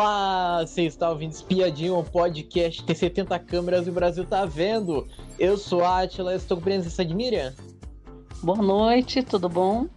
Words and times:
Olá, 0.00 0.64
você 0.64 0.82
está 0.82 1.10
ouvindo 1.10 1.32
Espiadinho, 1.32 1.98
um 1.98 2.04
podcast, 2.04 2.84
tem 2.84 2.94
70 2.94 3.36
câmeras 3.40 3.84
e 3.84 3.90
o 3.90 3.92
Brasil 3.92 4.24
tá 4.24 4.44
vendo. 4.44 5.08
Eu 5.36 5.58
sou 5.58 5.82
a 5.82 6.02
Atila, 6.02 6.36
estou 6.36 6.56
com 6.56 6.60
a 6.60 6.64
presença 6.66 7.04
de 7.04 7.12
Miriam. 7.12 7.52
Boa 8.40 8.62
noite, 8.62 9.24
tudo 9.24 9.48
bom? 9.48 9.88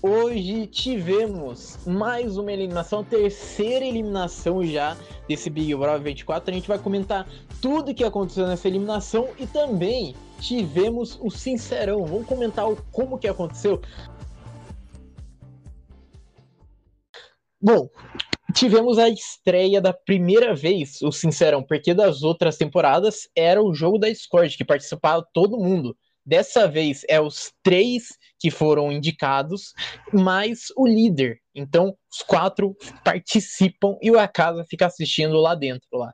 Hoje 0.00 0.68
tivemos 0.68 1.76
mais 1.84 2.36
uma 2.36 2.52
eliminação, 2.52 3.02
terceira 3.02 3.84
eliminação 3.84 4.64
já 4.64 4.96
desse 5.28 5.50
Big 5.50 5.74
Brother 5.74 6.02
24. 6.02 6.52
A 6.52 6.54
gente 6.54 6.68
vai 6.68 6.78
comentar 6.78 7.26
tudo 7.60 7.92
que 7.92 8.04
aconteceu 8.04 8.46
nessa 8.46 8.68
eliminação 8.68 9.30
e 9.40 9.44
também 9.44 10.14
tivemos 10.38 11.18
o 11.20 11.30
Sincerão. 11.30 12.06
Vamos 12.06 12.28
comentar 12.28 12.70
o, 12.70 12.76
como 12.92 13.18
que 13.18 13.26
aconteceu. 13.26 13.82
Bom, 17.60 17.88
tivemos 18.54 18.98
a 18.98 19.08
estreia 19.08 19.80
da 19.80 19.92
primeira 19.92 20.54
vez, 20.54 21.00
o 21.02 21.12
Sincerão, 21.12 21.62
porque 21.62 21.94
das 21.94 22.22
outras 22.22 22.56
temporadas 22.56 23.28
era 23.36 23.62
o 23.62 23.74
jogo 23.74 23.98
da 23.98 24.08
Discord, 24.08 24.56
que 24.56 24.64
participava 24.64 25.26
todo 25.32 25.58
mundo. 25.58 25.96
Dessa 26.24 26.68
vez 26.68 27.04
é 27.08 27.18
os 27.18 27.52
três 27.62 28.08
que 28.38 28.50
foram 28.50 28.92
indicados, 28.92 29.72
mais 30.12 30.66
o 30.76 30.86
líder. 30.86 31.38
Então, 31.54 31.96
os 32.12 32.22
quatro 32.22 32.76
participam 33.02 33.96
e 34.02 34.10
a 34.10 34.28
casa 34.28 34.64
fica 34.68 34.86
assistindo 34.86 35.38
lá 35.38 35.54
dentro. 35.54 35.88
lá. 35.92 36.12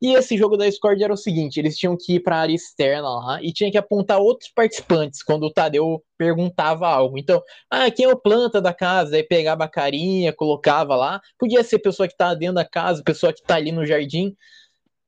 E 0.00 0.14
esse 0.14 0.36
jogo 0.36 0.56
da 0.56 0.66
Discord 0.66 1.02
era 1.02 1.12
o 1.12 1.16
seguinte: 1.16 1.58
eles 1.58 1.76
tinham 1.76 1.96
que 1.96 2.14
ir 2.14 2.20
para 2.20 2.36
a 2.36 2.40
área 2.40 2.54
externa 2.54 3.08
lá 3.08 3.42
e 3.42 3.52
tinha 3.52 3.70
que 3.70 3.78
apontar 3.78 4.18
outros 4.18 4.50
participantes 4.50 5.22
quando 5.22 5.44
o 5.44 5.52
Tadeu 5.52 6.02
perguntava 6.16 6.88
algo. 6.88 7.18
Então, 7.18 7.42
ah, 7.70 7.90
quem 7.90 8.06
é 8.06 8.08
o 8.08 8.16
planta 8.16 8.60
da 8.60 8.72
casa? 8.72 9.16
Aí 9.16 9.22
pegava 9.22 9.64
a 9.64 9.68
carinha, 9.68 10.32
colocava 10.32 10.96
lá. 10.96 11.20
Podia 11.38 11.62
ser 11.62 11.78
pessoa 11.80 12.08
que 12.08 12.16
tá 12.16 12.34
dentro 12.34 12.54
da 12.56 12.64
casa, 12.64 13.02
pessoa 13.04 13.32
que 13.32 13.42
tá 13.42 13.56
ali 13.56 13.72
no 13.72 13.84
jardim. 13.84 14.34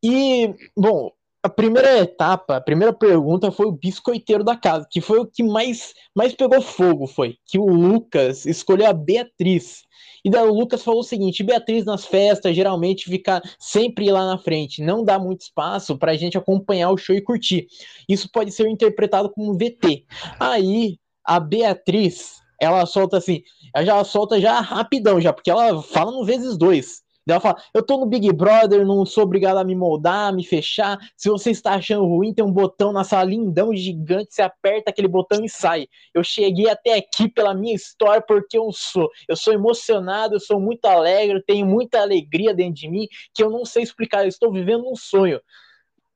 E, 0.03 0.55
bom, 0.77 1.11
a 1.43 1.49
primeira 1.49 1.99
etapa, 1.99 2.57
a 2.57 2.61
primeira 2.61 2.93
pergunta 2.93 3.51
foi 3.51 3.67
o 3.67 3.73
biscoiteiro 3.73 4.45
da 4.45 4.57
casa, 4.57 4.87
que 4.89 5.01
foi 5.01 5.19
o 5.19 5.27
que 5.27 5.43
mais, 5.43 5.93
mais 6.15 6.33
pegou 6.33 6.63
fogo, 6.63 7.09
foi 7.09 7.37
que 7.45 7.59
o 7.59 7.67
Lucas 7.67 8.47
escolheu 8.47 8.87
a 8.87 8.93
Beatriz. 8.93 9.83
E 10.25 10.31
daí 10.31 10.47
o 10.47 10.55
Lucas 10.55 10.85
falou 10.85 11.01
o 11.01 11.05
seguinte: 11.05 11.43
Beatriz 11.43 11.85
nas 11.85 12.07
festas 12.07 12.55
geralmente 12.55 13.11
fica 13.11 13.43
sempre 13.59 14.09
lá 14.13 14.25
na 14.25 14.39
frente, 14.39 14.83
não 14.83 15.05
dá 15.05 15.19
muito 15.19 15.41
espaço 15.41 15.99
para 15.99 16.13
a 16.13 16.17
gente 16.17 16.39
acompanhar 16.39 16.91
o 16.91 16.97
show 16.97 17.17
e 17.17 17.21
curtir. 17.21 17.67
Isso 18.09 18.29
pode 18.33 18.53
ser 18.53 18.69
interpretado 18.69 19.29
como 19.29 19.55
VT. 19.55 20.05
Aí 20.39 20.97
a 21.25 21.41
Beatriz, 21.41 22.41
ela 22.61 22.87
solta 22.87 23.17
assim, 23.17 23.43
ela 23.75 23.85
já 23.85 24.05
solta 24.05 24.41
já 24.41 24.61
rapidão 24.61 25.21
já, 25.21 25.33
porque 25.33 25.51
ela 25.51 25.83
fala 25.83 26.13
no 26.13 26.25
vezes 26.25 26.57
dois. 26.57 27.03
Ela 27.29 27.41
fala: 27.41 27.63
Eu 27.73 27.83
tô 27.83 27.99
no 27.99 28.07
Big 28.07 28.33
Brother, 28.33 28.85
não 28.85 29.07
sou 29.07 29.25
obrigado 29.25 29.59
a 29.59 29.65
me 29.65 29.75
moldar, 29.75 30.29
a 30.29 30.33
me 30.33 30.45
fechar. 30.45 30.99
Se 31.17 31.29
você 31.29 31.51
está 31.51 31.75
achando 31.75 32.05
ruim, 32.05 32.35
tem 32.35 32.45
um 32.45 32.51
botão 32.51 32.93
na 32.93 33.05
sala 33.05 33.25
lindão, 33.25 33.75
gigante. 33.75 34.35
Você 34.35 34.43
aperta 34.43 34.91
aquele 34.91 35.09
botão 35.09 35.45
e 35.45 35.49
sai. 35.49 35.87
Eu 36.13 36.25
cheguei 36.25 36.69
até 36.69 36.95
aqui 36.95 37.29
pela 37.29 37.55
minha 37.55 37.75
história 37.75 38.21
porque 38.21 38.59
eu 38.59 38.71
sou. 38.73 39.09
Eu 39.29 39.37
sou 39.37 39.53
emocionado, 39.53 40.35
eu 40.35 40.41
sou 40.41 40.61
muito 40.61 40.85
alegre, 40.87 41.37
eu 41.37 41.43
tenho 41.43 41.65
muita 41.65 42.01
alegria 42.01 42.53
dentro 42.55 42.75
de 42.75 42.89
mim 42.89 43.07
que 43.33 43.43
eu 43.43 43.51
não 43.51 43.65
sei 43.65 43.83
explicar. 43.83 44.23
Eu 44.23 44.29
estou 44.29 44.53
vivendo 44.53 44.91
um 44.91 44.97
sonho. 44.97 45.41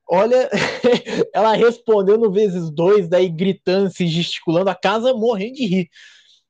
Olha, 0.09 0.49
ela 1.35 1.55
respondeu 1.55 2.17
no 2.17 2.31
vezes 2.31 2.71
dois, 2.71 3.09
daí 3.09 3.29
gritando, 3.29 3.91
se 3.91 4.07
gesticulando, 4.07 4.71
a 4.71 4.75
casa 4.75 5.13
morrendo 5.13 5.55
de 5.55 5.67
rir. 5.67 5.91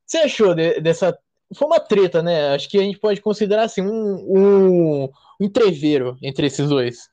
Você 0.07 0.19
achou 0.19 0.55
de, 0.55 0.81
dessa 0.81 1.19
foi 1.55 1.67
uma 1.67 1.81
treta, 1.81 2.23
né? 2.23 2.55
Acho 2.55 2.69
que 2.69 2.79
a 2.79 2.83
gente 2.83 2.99
pode 2.99 3.21
considerar 3.21 3.65
assim 3.65 3.83
um, 3.83 4.15
um, 4.29 5.09
um 5.41 5.51
entre 6.23 6.47
esses 6.47 6.69
dois. 6.69 7.09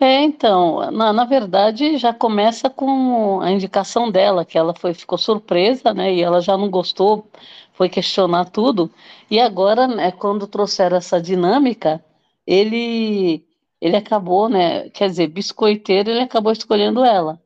É, 0.00 0.22
então, 0.22 0.90
na, 0.92 1.12
na 1.12 1.24
verdade 1.24 1.96
já 1.96 2.14
começa 2.14 2.70
com 2.70 3.40
a 3.40 3.50
indicação 3.50 4.10
dela, 4.10 4.44
que 4.44 4.56
ela 4.56 4.72
foi, 4.74 4.94
ficou 4.94 5.18
surpresa, 5.18 5.92
né? 5.92 6.14
E 6.14 6.22
ela 6.22 6.40
já 6.40 6.56
não 6.56 6.70
gostou, 6.70 7.26
foi 7.72 7.88
questionar 7.88 8.46
tudo. 8.46 8.90
E 9.30 9.40
agora, 9.40 9.88
né, 9.88 10.12
quando 10.12 10.46
trouxeram 10.46 10.96
essa 10.96 11.20
dinâmica, 11.20 12.02
ele 12.46 13.44
ele 13.80 13.96
acabou, 13.96 14.48
né? 14.48 14.88
Quer 14.90 15.08
dizer, 15.08 15.28
biscoiteiro, 15.28 16.10
ele 16.10 16.22
acabou 16.22 16.52
escolhendo 16.52 17.04
ela. 17.04 17.40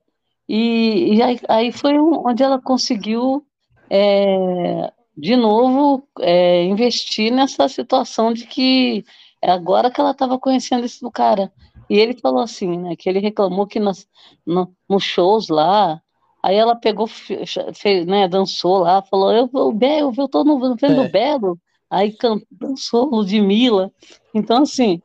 E, 0.49 1.17
e 1.17 1.23
aí, 1.23 1.41
aí, 1.49 1.73
foi 1.73 1.99
onde 1.99 2.43
ela 2.43 2.61
conseguiu 2.61 3.45
é, 3.91 4.93
de 5.17 5.37
novo, 5.37 6.07
é, 6.21 6.65
investir 6.65 7.33
nessa 7.33 7.69
situação 7.69 8.33
de 8.33 8.47
que 8.47 9.05
é 9.41 9.51
agora 9.51 9.91
que 9.91 10.01
ela 10.01 10.13
estava 10.13 10.39
conhecendo 10.39 10.85
esse 10.85 10.99
cara. 11.11 11.53
E 11.91 11.99
ele 11.99 12.19
falou 12.19 12.41
assim, 12.41 12.79
né, 12.79 12.97
que 12.97 13.09
ele 13.09 13.19
reclamou 13.19 13.67
que 13.67 13.79
nas, 13.79 14.09
no, 14.47 14.75
nos 14.89 15.03
shows 15.05 15.49
lá, 15.49 16.01
aí 16.43 16.57
ela 16.57 16.75
pegou, 16.75 17.07
fez, 17.07 18.07
né, 18.07 18.27
dançou 18.29 18.79
lá, 18.79 19.03
falou, 19.03 19.33
eu, 19.33 19.51
eu, 19.53 19.79
eu, 19.81 20.13
eu 20.17 20.29
tô 20.29 20.45
no, 20.45 20.59
vendo 20.77 21.03
é. 21.03 21.09
Belo, 21.09 21.59
aí 21.91 22.13
cantou, 22.13 22.47
dançou 22.51 23.07
Ludmilla. 23.07 23.93
Então, 24.35 24.63
assim, 24.63 25.03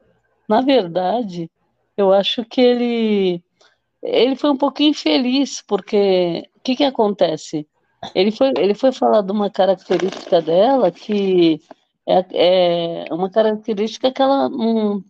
na 0.48 0.62
verdade, 0.62 1.52
eu 1.98 2.14
acho 2.14 2.46
que 2.46 2.62
ele, 2.62 3.44
ele 4.02 4.36
foi 4.36 4.52
um 4.52 4.58
pouquinho 4.58 4.92
infeliz, 4.92 5.62
porque 5.68 6.48
o 6.56 6.60
que 6.62 6.76
que 6.78 6.84
acontece? 6.84 7.68
Ele 8.14 8.32
foi, 8.32 8.54
ele 8.58 8.74
foi 8.74 8.92
falar 8.92 9.22
de 9.22 9.32
uma 9.32 9.50
característica 9.50 10.42
dela 10.42 10.92
que 10.92 11.62
é, 12.06 13.06
é 13.08 13.14
uma 13.14 13.30
característica 13.30 14.12
que 14.12 14.22
ela 14.22 14.50
não. 14.50 15.04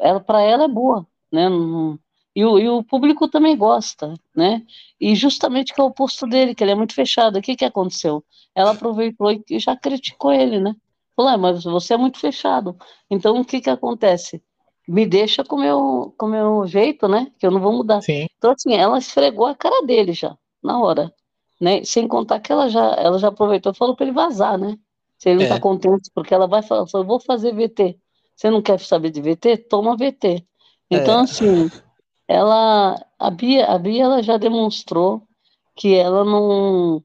Ela, 0.00 0.20
para 0.20 0.42
ela 0.42 0.64
é 0.64 0.68
boa, 0.68 1.06
né? 1.30 1.48
Não, 1.48 1.98
e, 2.34 2.44
o, 2.44 2.58
e 2.58 2.68
o 2.68 2.82
público 2.82 3.28
também 3.28 3.56
gosta, 3.56 4.14
né? 4.34 4.62
E 5.00 5.14
justamente 5.14 5.74
que 5.74 5.80
é 5.80 5.84
o 5.84 5.88
oposto 5.88 6.26
dele, 6.26 6.54
que 6.54 6.64
ele 6.64 6.70
é 6.70 6.74
muito 6.74 6.94
fechado. 6.94 7.38
O 7.38 7.42
que, 7.42 7.56
que 7.56 7.64
aconteceu? 7.64 8.24
Ela 8.54 8.72
aproveitou 8.72 9.30
e 9.30 9.58
já 9.58 9.76
criticou 9.76 10.32
ele, 10.32 10.58
né? 10.60 10.74
Falou, 11.14 11.30
ah, 11.32 11.38
mas 11.38 11.64
você 11.64 11.94
é 11.94 11.96
muito 11.96 12.18
fechado. 12.18 12.76
Então, 13.10 13.38
o 13.38 13.44
que 13.44 13.60
que 13.60 13.68
acontece? 13.68 14.42
Me 14.88 15.06
deixa 15.06 15.44
com 15.44 15.56
o 15.56 15.60
meu, 15.60 16.14
com 16.16 16.26
meu 16.26 16.66
jeito, 16.66 17.06
né? 17.06 17.30
Que 17.38 17.46
eu 17.46 17.50
não 17.50 17.60
vou 17.60 17.72
mudar. 17.72 18.00
Sim. 18.00 18.26
Então, 18.38 18.52
assim, 18.52 18.74
ela 18.74 18.98
esfregou 18.98 19.46
a 19.46 19.54
cara 19.54 19.84
dele 19.84 20.14
já, 20.14 20.36
na 20.62 20.80
hora 20.80 21.12
né? 21.62 21.84
Sem 21.84 22.08
contar 22.08 22.40
que 22.40 22.50
ela 22.50 22.68
já, 22.68 22.94
ela 22.94 23.20
já 23.20 23.28
aproveitou 23.28 23.70
e 23.70 23.76
falou 23.76 23.94
para 23.94 24.04
ele 24.04 24.12
vazar, 24.12 24.58
né? 24.58 24.76
Se 25.16 25.28
ele 25.28 25.36
não 25.36 25.44
está 25.44 25.54
é. 25.54 25.60
contente, 25.60 26.10
porque 26.12 26.34
ela 26.34 26.48
vai 26.48 26.60
falar, 26.60 26.84
eu 26.92 27.04
vou 27.04 27.20
fazer 27.20 27.54
VT. 27.54 27.96
Você 28.34 28.50
não 28.50 28.60
quer 28.60 28.80
saber 28.80 29.10
de 29.10 29.22
VT? 29.22 29.58
Toma 29.68 29.96
VT. 29.96 30.44
Então, 30.90 31.20
é. 31.20 31.22
assim, 31.22 31.70
ela, 32.26 33.00
a 33.16 33.30
Bia, 33.30 33.66
a 33.66 33.78
Bia 33.78 34.02
ela 34.02 34.22
já 34.24 34.36
demonstrou 34.36 35.22
que 35.76 35.94
ela 35.94 36.24
não, 36.24 37.00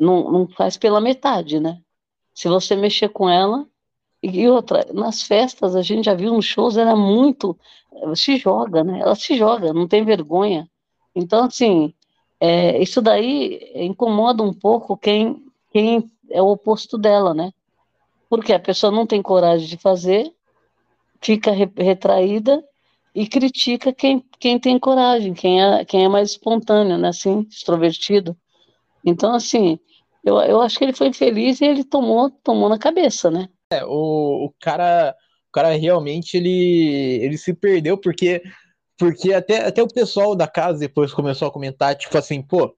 não, 0.00 0.32
não 0.32 0.48
faz 0.48 0.78
pela 0.78 0.98
metade, 0.98 1.60
né? 1.60 1.78
Se 2.32 2.48
você 2.48 2.74
mexer 2.74 3.10
com 3.10 3.28
ela, 3.28 3.66
e 4.22 4.48
outra, 4.48 4.86
nas 4.94 5.20
festas, 5.20 5.76
a 5.76 5.82
gente 5.82 6.06
já 6.06 6.14
viu 6.14 6.32
nos 6.32 6.46
shows, 6.46 6.78
ela 6.78 6.92
é 6.92 6.96
muito. 6.96 7.58
Se 8.14 8.38
joga, 8.38 8.82
né? 8.82 9.00
Ela 9.00 9.14
se 9.14 9.36
joga, 9.36 9.74
não 9.74 9.86
tem 9.86 10.02
vergonha. 10.02 10.66
Então, 11.14 11.44
assim, 11.44 11.92
é, 12.44 12.82
isso 12.82 13.00
daí 13.00 13.70
incomoda 13.72 14.42
um 14.42 14.52
pouco 14.52 14.96
quem, 14.96 15.44
quem 15.70 16.10
é 16.28 16.42
o 16.42 16.48
oposto 16.48 16.98
dela, 16.98 17.32
né? 17.32 17.52
Porque 18.28 18.52
a 18.52 18.58
pessoa 18.58 18.90
não 18.90 19.06
tem 19.06 19.22
coragem 19.22 19.68
de 19.68 19.76
fazer, 19.76 20.28
fica 21.20 21.52
re, 21.52 21.70
retraída 21.76 22.60
e 23.14 23.28
critica 23.28 23.92
quem, 23.92 24.24
quem 24.40 24.58
tem 24.58 24.76
coragem, 24.76 25.34
quem 25.34 25.62
é, 25.62 25.84
quem 25.84 26.04
é 26.04 26.08
mais 26.08 26.30
espontâneo, 26.30 26.98
né? 26.98 27.10
Assim, 27.10 27.46
extrovertido. 27.48 28.36
Então, 29.04 29.32
assim, 29.32 29.78
eu, 30.24 30.36
eu 30.40 30.60
acho 30.60 30.76
que 30.76 30.84
ele 30.84 30.94
foi 30.94 31.06
infeliz 31.06 31.60
e 31.60 31.64
ele 31.64 31.84
tomou, 31.84 32.28
tomou 32.28 32.68
na 32.68 32.76
cabeça, 32.76 33.30
né? 33.30 33.48
É, 33.72 33.84
o, 33.84 34.46
o 34.46 34.54
cara, 34.58 35.14
o 35.48 35.52
cara 35.52 35.76
realmente 35.76 36.36
ele, 36.36 37.20
ele 37.22 37.38
se 37.38 37.54
perdeu 37.54 37.96
porque 37.96 38.42
porque 38.98 39.32
até, 39.32 39.66
até 39.66 39.82
o 39.82 39.88
pessoal 39.88 40.34
da 40.34 40.46
casa 40.46 40.78
depois 40.78 41.12
começou 41.12 41.48
a 41.48 41.52
comentar, 41.52 41.96
tipo 41.96 42.16
assim, 42.16 42.42
pô, 42.42 42.74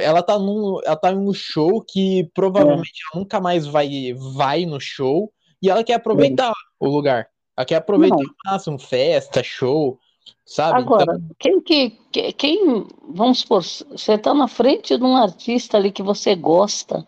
ela 0.00 0.22
tá 0.22 0.38
num, 0.38 0.78
ela 0.84 0.96
tá 0.96 1.10
num 1.12 1.32
show 1.32 1.82
que 1.82 2.30
provavelmente 2.34 3.00
é. 3.02 3.16
ela 3.16 3.22
nunca 3.22 3.40
mais 3.40 3.66
vai, 3.66 4.14
vai 4.34 4.64
no 4.64 4.80
show 4.80 5.32
e 5.60 5.68
ela 5.68 5.82
quer 5.82 5.94
aproveitar 5.94 6.50
é. 6.50 6.52
o 6.78 6.88
lugar. 6.88 7.28
Ela 7.56 7.64
quer 7.64 7.76
aproveitar 7.76 8.16
o 8.16 8.50
máximo, 8.50 8.78
festa, 8.78 9.42
show, 9.42 9.98
sabe? 10.44 10.80
Agora, 10.80 11.14
então... 11.16 11.36
quem 11.38 11.60
que. 11.60 11.90
Quem, 12.36 12.86
vamos 13.08 13.40
supor, 13.40 13.62
você 13.62 14.16
tá 14.16 14.32
na 14.34 14.46
frente 14.46 14.96
de 14.96 15.02
um 15.02 15.16
artista 15.16 15.76
ali 15.76 15.90
que 15.90 16.02
você 16.02 16.34
gosta, 16.36 17.06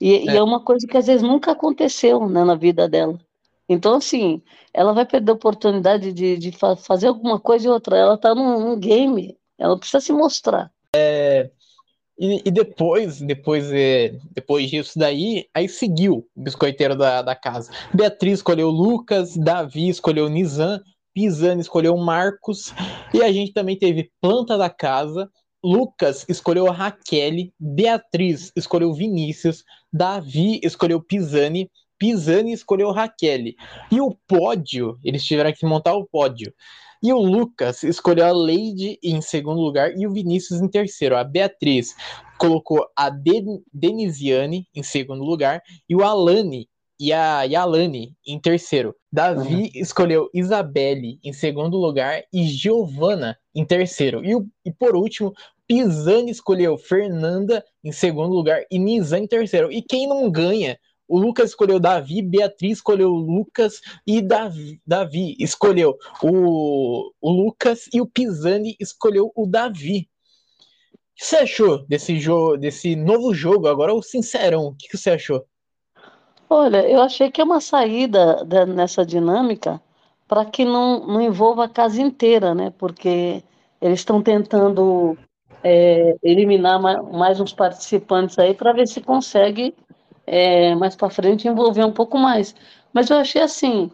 e 0.00 0.14
é, 0.14 0.24
e 0.24 0.36
é 0.36 0.42
uma 0.42 0.60
coisa 0.60 0.86
que 0.86 0.96
às 0.96 1.06
vezes 1.06 1.22
nunca 1.22 1.52
aconteceu 1.52 2.28
né, 2.28 2.42
na 2.44 2.54
vida 2.54 2.88
dela. 2.88 3.18
Então, 3.72 3.94
assim, 3.94 4.42
ela 4.74 4.92
vai 4.92 5.06
perder 5.06 5.30
a 5.30 5.34
oportunidade 5.34 6.12
de, 6.12 6.36
de 6.36 6.50
fa 6.50 6.74
fazer 6.74 7.06
alguma 7.06 7.38
coisa 7.38 7.68
e 7.68 7.70
outra. 7.70 7.96
Ela 7.96 8.14
está 8.14 8.34
num, 8.34 8.58
num, 8.58 8.76
game, 8.76 9.38
ela 9.56 9.78
precisa 9.78 10.00
se 10.00 10.12
mostrar. 10.12 10.72
É, 10.92 11.48
E, 12.18 12.42
e, 12.44 12.50
depois, 12.50 13.20
depois, 13.20 13.72
é, 13.72 14.18
depois 14.34 14.68
disso 14.68 14.98
daí, 14.98 15.46
aí 15.54 15.68
seguiu 15.68 16.26
o 16.34 16.42
biscoiteiro 16.42 16.96
da, 16.96 17.22
da 17.22 17.36
casa. 17.36 17.70
Beatriz 17.94 18.40
escolheu 18.40 18.70
Lucas, 18.70 19.36
Davi 19.36 19.88
escolheu 19.88 20.28
Nizam, 20.28 20.80
Pisani 21.14 21.60
escolheu 21.60 21.96
Marcos, 21.96 22.74
e 23.14 23.22
a 23.22 23.30
gente 23.30 23.52
também 23.52 23.78
teve 23.78 24.10
planta 24.20 24.58
da 24.58 24.68
casa. 24.68 25.30
Lucas 25.62 26.26
escolheu 26.28 26.64
Raquel, 26.72 27.52
Beatriz 27.58 28.50
escolheu 28.56 28.92
Vinícius, 28.92 29.62
Davi 29.92 30.58
escolheu 30.64 31.00
Pisani, 31.00 31.70
Pisani 32.00 32.52
escolheu 32.52 32.90
Raquel. 32.90 33.52
E 33.92 34.00
o 34.00 34.16
pódio, 34.26 34.98
eles 35.04 35.22
tiveram 35.22 35.52
que 35.52 35.66
montar 35.66 35.94
o 35.94 36.06
pódio. 36.06 36.52
E 37.02 37.12
o 37.12 37.18
Lucas 37.18 37.82
escolheu 37.82 38.26
a 38.26 38.32
Lady 38.32 38.98
em 39.02 39.20
segundo 39.20 39.60
lugar 39.60 39.96
e 39.96 40.06
o 40.06 40.12
Vinícius 40.12 40.60
em 40.60 40.68
terceiro. 40.68 41.16
A 41.16 41.22
Beatriz 41.22 41.94
colocou 42.38 42.86
a 42.96 43.10
Denisiane 43.72 44.66
em 44.74 44.82
segundo 44.82 45.22
lugar 45.22 45.62
e 45.88 45.94
o 45.94 46.02
Alane 46.02 46.68
e 46.98 47.12
a, 47.12 47.46
e 47.46 47.54
a 47.54 47.62
Alane 47.62 48.14
em 48.26 48.38
terceiro. 48.38 48.94
Davi 49.10 49.54
uhum. 49.54 49.70
escolheu 49.74 50.30
Isabelle 50.34 51.18
em 51.22 51.32
segundo 51.32 51.78
lugar 51.78 52.22
e 52.32 52.44
Giovana 52.44 53.36
em 53.54 53.64
terceiro. 53.64 54.22
E, 54.24 54.36
e 54.66 54.72
por 54.72 54.94
último, 54.94 55.32
Pisani 55.66 56.30
escolheu 56.30 56.76
Fernanda 56.76 57.64
em 57.82 57.92
segundo 57.92 58.34
lugar 58.34 58.62
e 58.70 58.78
Nizam 58.78 59.20
em 59.20 59.26
terceiro. 59.26 59.72
E 59.72 59.80
quem 59.80 60.06
não 60.06 60.30
ganha 60.30 60.78
o 61.10 61.18
Lucas 61.18 61.50
escolheu 61.50 61.80
Davi, 61.80 62.22
Beatriz 62.22 62.78
escolheu 62.78 63.10
o 63.10 63.18
Lucas 63.18 63.80
e 64.06 64.22
Davi, 64.22 64.80
Davi 64.86 65.34
escolheu 65.40 65.98
o, 66.22 67.10
o 67.20 67.30
Lucas 67.30 67.88
e 67.92 68.00
o 68.00 68.06
Pisani 68.06 68.76
escolheu 68.78 69.32
o 69.34 69.44
Davi. 69.44 70.08
O 70.92 71.16
que 71.16 71.26
você 71.26 71.36
achou 71.38 71.84
desse 71.86 72.20
jogo, 72.20 72.56
desse 72.56 72.94
novo 72.94 73.34
jogo? 73.34 73.66
Agora 73.66 73.92
o 73.92 74.00
Sincerão, 74.00 74.68
o 74.68 74.74
que 74.76 74.96
você 74.96 75.10
achou? 75.10 75.44
Olha, 76.48 76.88
eu 76.88 77.00
achei 77.00 77.28
que 77.28 77.40
é 77.40 77.44
uma 77.44 77.60
saída 77.60 78.44
nessa 78.66 79.04
dinâmica 79.04 79.82
para 80.28 80.44
que 80.44 80.64
não, 80.64 81.04
não 81.08 81.20
envolva 81.20 81.64
a 81.64 81.68
casa 81.68 82.00
inteira, 82.00 82.54
né? 82.54 82.72
Porque 82.78 83.42
eles 83.80 83.98
estão 83.98 84.22
tentando 84.22 85.18
é, 85.64 86.16
eliminar 86.22 86.80
mais, 86.80 87.02
mais 87.10 87.40
uns 87.40 87.52
participantes 87.52 88.38
aí 88.38 88.54
para 88.54 88.72
ver 88.72 88.86
se 88.86 89.00
consegue 89.00 89.74
é, 90.32 90.76
mais 90.76 90.94
para 90.94 91.10
frente 91.10 91.48
envolver 91.48 91.84
um 91.84 91.90
pouco 91.90 92.16
mais. 92.16 92.54
Mas 92.92 93.10
eu 93.10 93.16
achei 93.16 93.42
assim, 93.42 93.90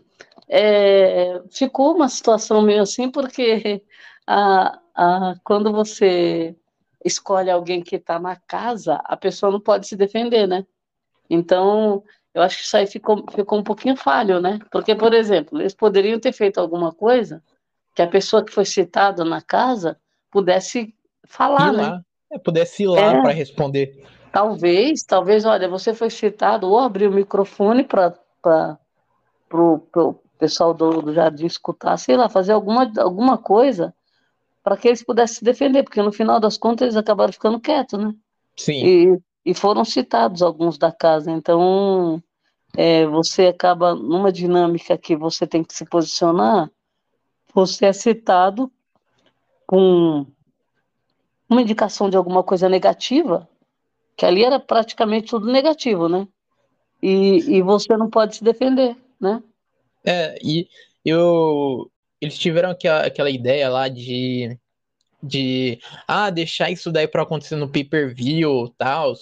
é, 0.46 1.40
ficou 1.50 1.94
uma 1.94 2.10
situação 2.10 2.60
meio 2.60 2.82
assim, 2.82 3.10
porque 3.10 3.82
a, 4.26 4.78
a, 4.94 5.34
quando 5.42 5.72
você 5.72 6.54
escolhe 7.02 7.50
alguém 7.50 7.80
que 7.80 7.96
está 7.96 8.18
na 8.18 8.36
casa, 8.36 9.00
a 9.04 9.16
pessoa 9.16 9.50
não 9.50 9.60
pode 9.60 9.86
se 9.86 9.96
defender, 9.96 10.46
né? 10.46 10.66
Então, 11.30 12.04
eu 12.34 12.42
acho 12.42 12.58
que 12.58 12.64
isso 12.64 12.76
aí 12.76 12.86
ficou, 12.86 13.24
ficou 13.30 13.58
um 13.58 13.64
pouquinho 13.64 13.96
falho, 13.96 14.38
né? 14.38 14.58
Porque, 14.70 14.94
por 14.94 15.14
exemplo, 15.14 15.58
eles 15.58 15.74
poderiam 15.74 16.20
ter 16.20 16.32
feito 16.32 16.60
alguma 16.60 16.92
coisa 16.92 17.42
que 17.94 18.02
a 18.02 18.06
pessoa 18.06 18.44
que 18.44 18.52
foi 18.52 18.66
citada 18.66 19.24
na 19.24 19.40
casa 19.40 19.98
pudesse 20.30 20.94
falar, 21.26 21.72
né? 21.72 22.02
É, 22.30 22.38
pudesse 22.38 22.82
ir 22.82 22.88
lá 22.88 23.14
é. 23.14 23.22
para 23.22 23.32
responder. 23.32 24.04
Talvez, 24.36 25.02
talvez, 25.02 25.46
olha, 25.46 25.66
você 25.66 25.94
foi 25.94 26.10
citado, 26.10 26.68
ou 26.68 26.78
abrir 26.78 27.08
o 27.08 27.10
microfone 27.10 27.82
para 27.82 28.78
o 29.50 30.14
pessoal 30.38 30.74
do, 30.74 31.00
do 31.00 31.14
jardim 31.14 31.46
escutar, 31.46 31.96
sei 31.96 32.18
lá, 32.18 32.28
fazer 32.28 32.52
alguma, 32.52 32.92
alguma 32.98 33.38
coisa 33.38 33.94
para 34.62 34.76
que 34.76 34.88
eles 34.88 35.02
pudessem 35.02 35.38
se 35.38 35.44
defender, 35.44 35.84
porque 35.84 36.02
no 36.02 36.12
final 36.12 36.38
das 36.38 36.58
contas 36.58 36.82
eles 36.82 36.96
acabaram 36.98 37.32
ficando 37.32 37.58
quietos, 37.58 37.98
né? 37.98 38.14
Sim. 38.58 38.84
E, 38.84 39.18
e 39.42 39.54
foram 39.54 39.86
citados 39.86 40.42
alguns 40.42 40.76
da 40.76 40.92
casa, 40.92 41.30
então 41.30 42.22
é, 42.76 43.06
você 43.06 43.46
acaba 43.46 43.94
numa 43.94 44.30
dinâmica 44.30 44.98
que 44.98 45.16
você 45.16 45.46
tem 45.46 45.64
que 45.64 45.72
se 45.72 45.86
posicionar, 45.86 46.70
você 47.54 47.86
é 47.86 47.92
citado 47.94 48.70
com 49.66 50.26
uma 51.48 51.62
indicação 51.62 52.10
de 52.10 52.18
alguma 52.18 52.42
coisa 52.42 52.68
negativa, 52.68 53.48
que 54.16 54.24
ali 54.24 54.44
era 54.44 54.58
praticamente 54.58 55.28
tudo 55.28 55.50
negativo, 55.50 56.08
né? 56.08 56.26
E, 57.02 57.56
e 57.56 57.62
você 57.62 57.96
não 57.96 58.08
pode 58.08 58.36
se 58.36 58.44
defender, 58.44 58.96
né? 59.20 59.42
É, 60.04 60.38
e 60.42 60.68
eu 61.04 61.90
eles 62.20 62.38
tiveram 62.38 62.70
aquela, 62.70 63.06
aquela 63.06 63.30
ideia 63.30 63.68
lá 63.68 63.88
de 63.88 64.58
de 65.22 65.78
ah, 66.06 66.30
deixar 66.30 66.70
isso 66.70 66.92
daí 66.92 67.08
para 67.08 67.22
acontecer 67.22 67.56
no 67.56 67.68
pay-per-view, 67.68 68.68
tal, 68.78 69.14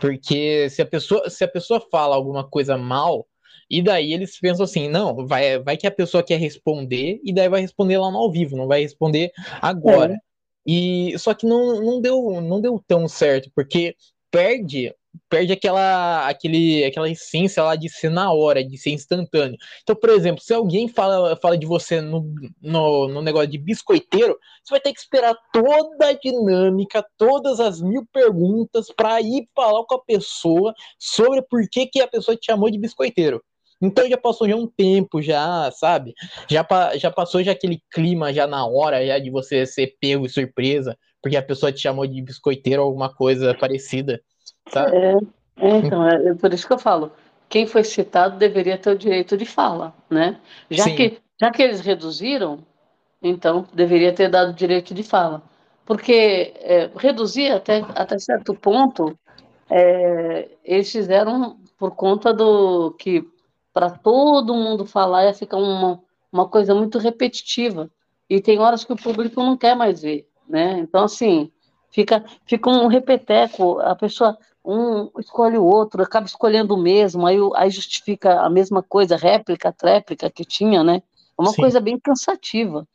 porque 0.00 0.68
se 0.70 0.82
a 0.82 0.86
pessoa 0.86 1.28
se 1.30 1.44
a 1.44 1.48
pessoa 1.48 1.80
fala 1.90 2.16
alguma 2.16 2.42
coisa 2.48 2.76
mal, 2.76 3.26
e 3.70 3.80
daí 3.80 4.12
eles 4.12 4.38
pensam 4.38 4.64
assim, 4.64 4.88
não, 4.88 5.26
vai 5.26 5.58
vai 5.58 5.76
que 5.76 5.86
a 5.86 5.90
pessoa 5.90 6.22
quer 6.22 6.38
responder 6.38 7.20
e 7.24 7.32
daí 7.32 7.48
vai 7.48 7.60
responder 7.60 7.98
lá 7.98 8.10
no 8.10 8.18
ao 8.18 8.30
vivo, 8.30 8.56
não 8.56 8.66
vai 8.66 8.82
responder 8.82 9.30
agora. 9.60 10.14
É. 10.14 10.18
E 10.64 11.18
só 11.18 11.34
que 11.34 11.46
não, 11.46 11.80
não 11.80 12.00
deu 12.00 12.40
não 12.40 12.60
deu 12.60 12.82
tão 12.86 13.08
certo, 13.08 13.50
porque 13.54 13.96
perde 14.32 14.92
perde 15.28 15.52
aquela, 15.52 16.28
aquele, 16.28 16.84
aquela 16.84 17.08
essência 17.08 17.62
lá 17.62 17.76
de 17.76 17.88
ser 17.88 18.10
na 18.10 18.32
hora, 18.32 18.64
de 18.64 18.76
ser 18.78 18.90
instantâneo. 18.90 19.58
Então, 19.82 19.94
por 19.94 20.10
exemplo, 20.10 20.42
se 20.42 20.52
alguém 20.52 20.88
fala, 20.88 21.36
fala 21.36 21.56
de 21.56 21.66
você 21.66 22.00
no, 22.00 22.34
no, 22.60 23.08
no 23.08 23.22
negócio 23.22 23.48
de 23.48 23.58
biscoiteiro, 23.58 24.38
você 24.62 24.74
vai 24.74 24.80
ter 24.80 24.92
que 24.92 25.00
esperar 25.00 25.36
toda 25.52 26.08
a 26.08 26.12
dinâmica, 26.12 27.04
todas 27.16 27.60
as 27.60 27.80
mil 27.80 28.06
perguntas 28.12 28.88
para 28.94 29.20
ir 29.20 29.48
falar 29.54 29.84
com 29.84 29.94
a 29.94 30.02
pessoa 30.02 30.74
sobre 30.98 31.42
por 31.42 31.62
que, 31.70 31.86
que 31.86 32.00
a 32.00 32.08
pessoa 32.08 32.36
te 32.36 32.46
chamou 32.46 32.70
de 32.70 32.78
biscoiteiro. 32.78 33.42
Então 33.82 34.08
já 34.08 34.16
passou 34.16 34.48
já 34.48 34.54
um 34.54 34.66
tempo, 34.66 35.20
já, 35.20 35.70
sabe? 35.72 36.14
Já, 36.48 36.64
já 36.94 37.10
passou 37.10 37.42
já 37.42 37.50
aquele 37.50 37.82
clima 37.90 38.32
já 38.32 38.46
na 38.46 38.64
hora 38.64 39.04
já 39.04 39.18
de 39.18 39.28
você 39.28 39.66
ser 39.66 39.96
pego 40.00 40.24
e 40.24 40.28
surpresa, 40.28 40.96
porque 41.20 41.36
a 41.36 41.42
pessoa 41.42 41.72
te 41.72 41.80
chamou 41.80 42.06
de 42.06 42.22
biscoiteiro 42.22 42.82
ou 42.82 42.88
alguma 42.88 43.12
coisa 43.12 43.52
parecida. 43.54 44.20
Tá? 44.70 44.88
É, 44.94 45.16
é, 45.56 45.76
então, 45.78 46.06
é, 46.06 46.28
é, 46.28 46.34
por 46.34 46.54
isso 46.54 46.66
que 46.66 46.72
eu 46.72 46.78
falo, 46.78 47.12
quem 47.48 47.66
foi 47.66 47.82
citado 47.82 48.38
deveria 48.38 48.78
ter 48.78 48.90
o 48.90 48.98
direito 48.98 49.36
de 49.36 49.44
fala, 49.44 49.92
né? 50.08 50.38
Já, 50.70 50.84
que, 50.84 51.18
já 51.40 51.50
que 51.50 51.62
eles 51.62 51.80
reduziram, 51.80 52.60
então 53.20 53.66
deveria 53.74 54.12
ter 54.12 54.28
dado 54.28 54.52
direito 54.52 54.94
de 54.94 55.02
fala. 55.02 55.42
Porque 55.84 56.54
é, 56.60 56.88
reduzir 56.96 57.50
até, 57.50 57.84
até 57.94 58.18
certo 58.18 58.54
ponto, 58.54 59.18
é, 59.68 60.48
eles 60.64 60.90
fizeram 60.90 61.58
por 61.78 61.90
conta 61.96 62.32
do 62.32 62.92
que 62.92 63.28
para 63.72 63.90
todo 63.90 64.54
mundo 64.54 64.86
falar 64.86 65.24
ia 65.24 65.34
ficar 65.34 65.56
uma, 65.56 66.00
uma 66.30 66.48
coisa 66.48 66.74
muito 66.74 66.98
repetitiva. 66.98 67.90
E 68.28 68.40
tem 68.40 68.58
horas 68.58 68.84
que 68.84 68.92
o 68.92 68.96
público 68.96 69.42
não 69.42 69.56
quer 69.56 69.76
mais 69.76 70.02
ver, 70.02 70.26
né? 70.48 70.78
Então, 70.78 71.04
assim, 71.04 71.50
fica, 71.90 72.24
fica 72.46 72.70
um 72.70 72.86
repeteco, 72.86 73.78
a 73.80 73.94
pessoa 73.94 74.38
um 74.64 75.10
escolhe 75.18 75.58
o 75.58 75.64
outro, 75.64 76.02
acaba 76.02 76.26
escolhendo 76.26 76.74
o 76.74 76.80
mesmo, 76.80 77.26
aí, 77.26 77.36
aí 77.56 77.70
justifica 77.70 78.40
a 78.40 78.48
mesma 78.48 78.82
coisa, 78.82 79.16
réplica, 79.16 79.72
tréplica 79.72 80.30
que 80.30 80.44
tinha, 80.44 80.84
né? 80.84 81.02
É 81.38 81.42
uma 81.42 81.50
Sim. 81.50 81.62
coisa 81.62 81.80
bem 81.80 81.98
cansativa. 81.98 82.86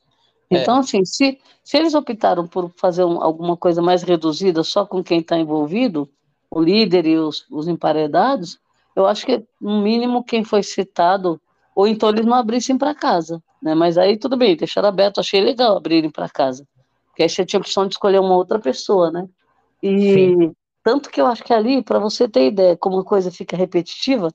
É. 0.50 0.62
Então, 0.62 0.78
é. 0.78 0.80
assim, 0.80 1.04
se, 1.04 1.40
se 1.64 1.78
eles 1.78 1.94
optaram 1.94 2.48
por 2.48 2.72
fazer 2.78 3.04
um, 3.04 3.22
alguma 3.22 3.58
coisa 3.58 3.82
mais 3.82 4.02
reduzida 4.02 4.64
só 4.64 4.86
com 4.86 5.04
quem 5.04 5.20
está 5.20 5.38
envolvido, 5.38 6.10
o 6.50 6.62
líder 6.62 7.06
e 7.06 7.18
os, 7.18 7.46
os 7.52 7.68
emparedados, 7.68 8.60
eu 8.98 9.06
acho 9.06 9.26
que, 9.28 9.46
no 9.62 9.82
mínimo, 9.82 10.24
quem 10.24 10.44
foi 10.44 10.64
citado, 10.64 11.40
ou 11.76 11.86
então 11.88 12.10
eles 12.10 12.26
não 12.26 12.34
abrissem 12.34 12.78
para 12.78 12.96
casa, 12.96 13.42
né? 13.62 13.76
Mas 13.76 13.96
aí 13.96 14.18
tudo 14.18 14.36
bem, 14.36 14.58
deixaram 14.58 14.90
aberto, 14.90 15.20
achei 15.20 15.40
legal 15.40 15.78
abrirem 15.78 16.10
para 16.10 16.28
casa. 16.28 16.68
Porque 17.10 17.22
aí 17.22 17.30
você 17.30 17.46
tinha 17.46 17.60
a 17.60 17.62
opção 17.62 17.86
de 17.88 17.94
escolher 17.94 18.20
uma 18.20 18.36
outra 18.36 18.58
pessoa, 18.58 19.12
né? 19.12 19.30
E, 19.84 20.14
Sim. 20.14 20.56
Tanto 20.84 21.12
que 21.12 21.22
eu 21.22 21.28
acho 21.28 21.44
que 21.44 21.54
ali, 21.54 21.84
para 21.84 22.00
você 22.00 22.28
ter 22.28 22.48
ideia 22.48 22.76
como 22.76 22.98
a 22.98 23.06
coisa 23.06 23.30
fica 23.30 23.56
repetitiva, 23.56 24.34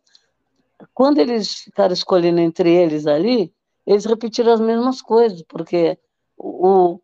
quando 0.95 1.19
eles 1.19 1.55
ficaram 1.55 1.93
escolhendo 1.93 2.41
entre 2.41 2.71
eles 2.71 3.07
ali, 3.07 3.53
eles 3.85 4.05
repetiram 4.05 4.53
as 4.53 4.61
mesmas 4.61 5.03
coisas, 5.03 5.43
porque 5.49 5.99
o, 6.37 7.01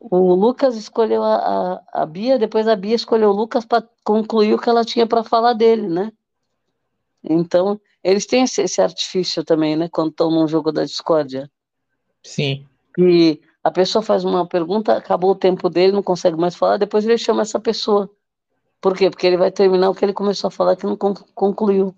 o 0.00 0.34
Lucas 0.34 0.76
escolheu 0.76 1.22
a, 1.22 1.34
a, 1.34 2.02
a 2.02 2.06
Bia, 2.06 2.38
depois 2.38 2.66
a 2.66 2.76
Bia 2.76 2.94
escolheu 2.94 3.30
o 3.30 3.36
Lucas 3.36 3.66
para 3.66 3.86
concluir 4.02 4.54
o 4.54 4.58
que 4.58 4.70
ela 4.70 4.84
tinha 4.84 5.06
para 5.06 5.22
falar 5.22 5.52
dele, 5.52 5.88
né? 5.88 6.12
Então, 7.28 7.80
eles 8.02 8.26
têm 8.26 8.44
esse, 8.44 8.62
esse 8.62 8.80
artifício 8.80 9.44
também, 9.44 9.76
né? 9.76 9.88
Quando 9.90 10.10
estão 10.10 10.30
num 10.30 10.46
jogo 10.46 10.70
da 10.70 10.84
discórdia. 10.84 11.50
Sim. 12.22 12.66
E 12.98 13.40
a 13.62 13.70
pessoa 13.70 14.02
faz 14.02 14.24
uma 14.24 14.46
pergunta, 14.46 14.96
acabou 14.96 15.32
o 15.32 15.36
tempo 15.36 15.68
dele, 15.68 15.92
não 15.92 16.02
consegue 16.02 16.36
mais 16.36 16.54
falar, 16.54 16.76
depois 16.76 17.04
ele 17.04 17.18
chama 17.18 17.42
essa 17.42 17.58
pessoa. 17.58 18.08
Por 18.80 18.96
quê? 18.96 19.10
Porque 19.10 19.26
ele 19.26 19.36
vai 19.36 19.50
terminar 19.50 19.90
o 19.90 19.94
que 19.94 20.04
ele 20.04 20.12
começou 20.12 20.48
a 20.48 20.50
falar 20.52 20.76
que 20.76 20.86
não 20.86 20.96
concluiu. 20.96 21.94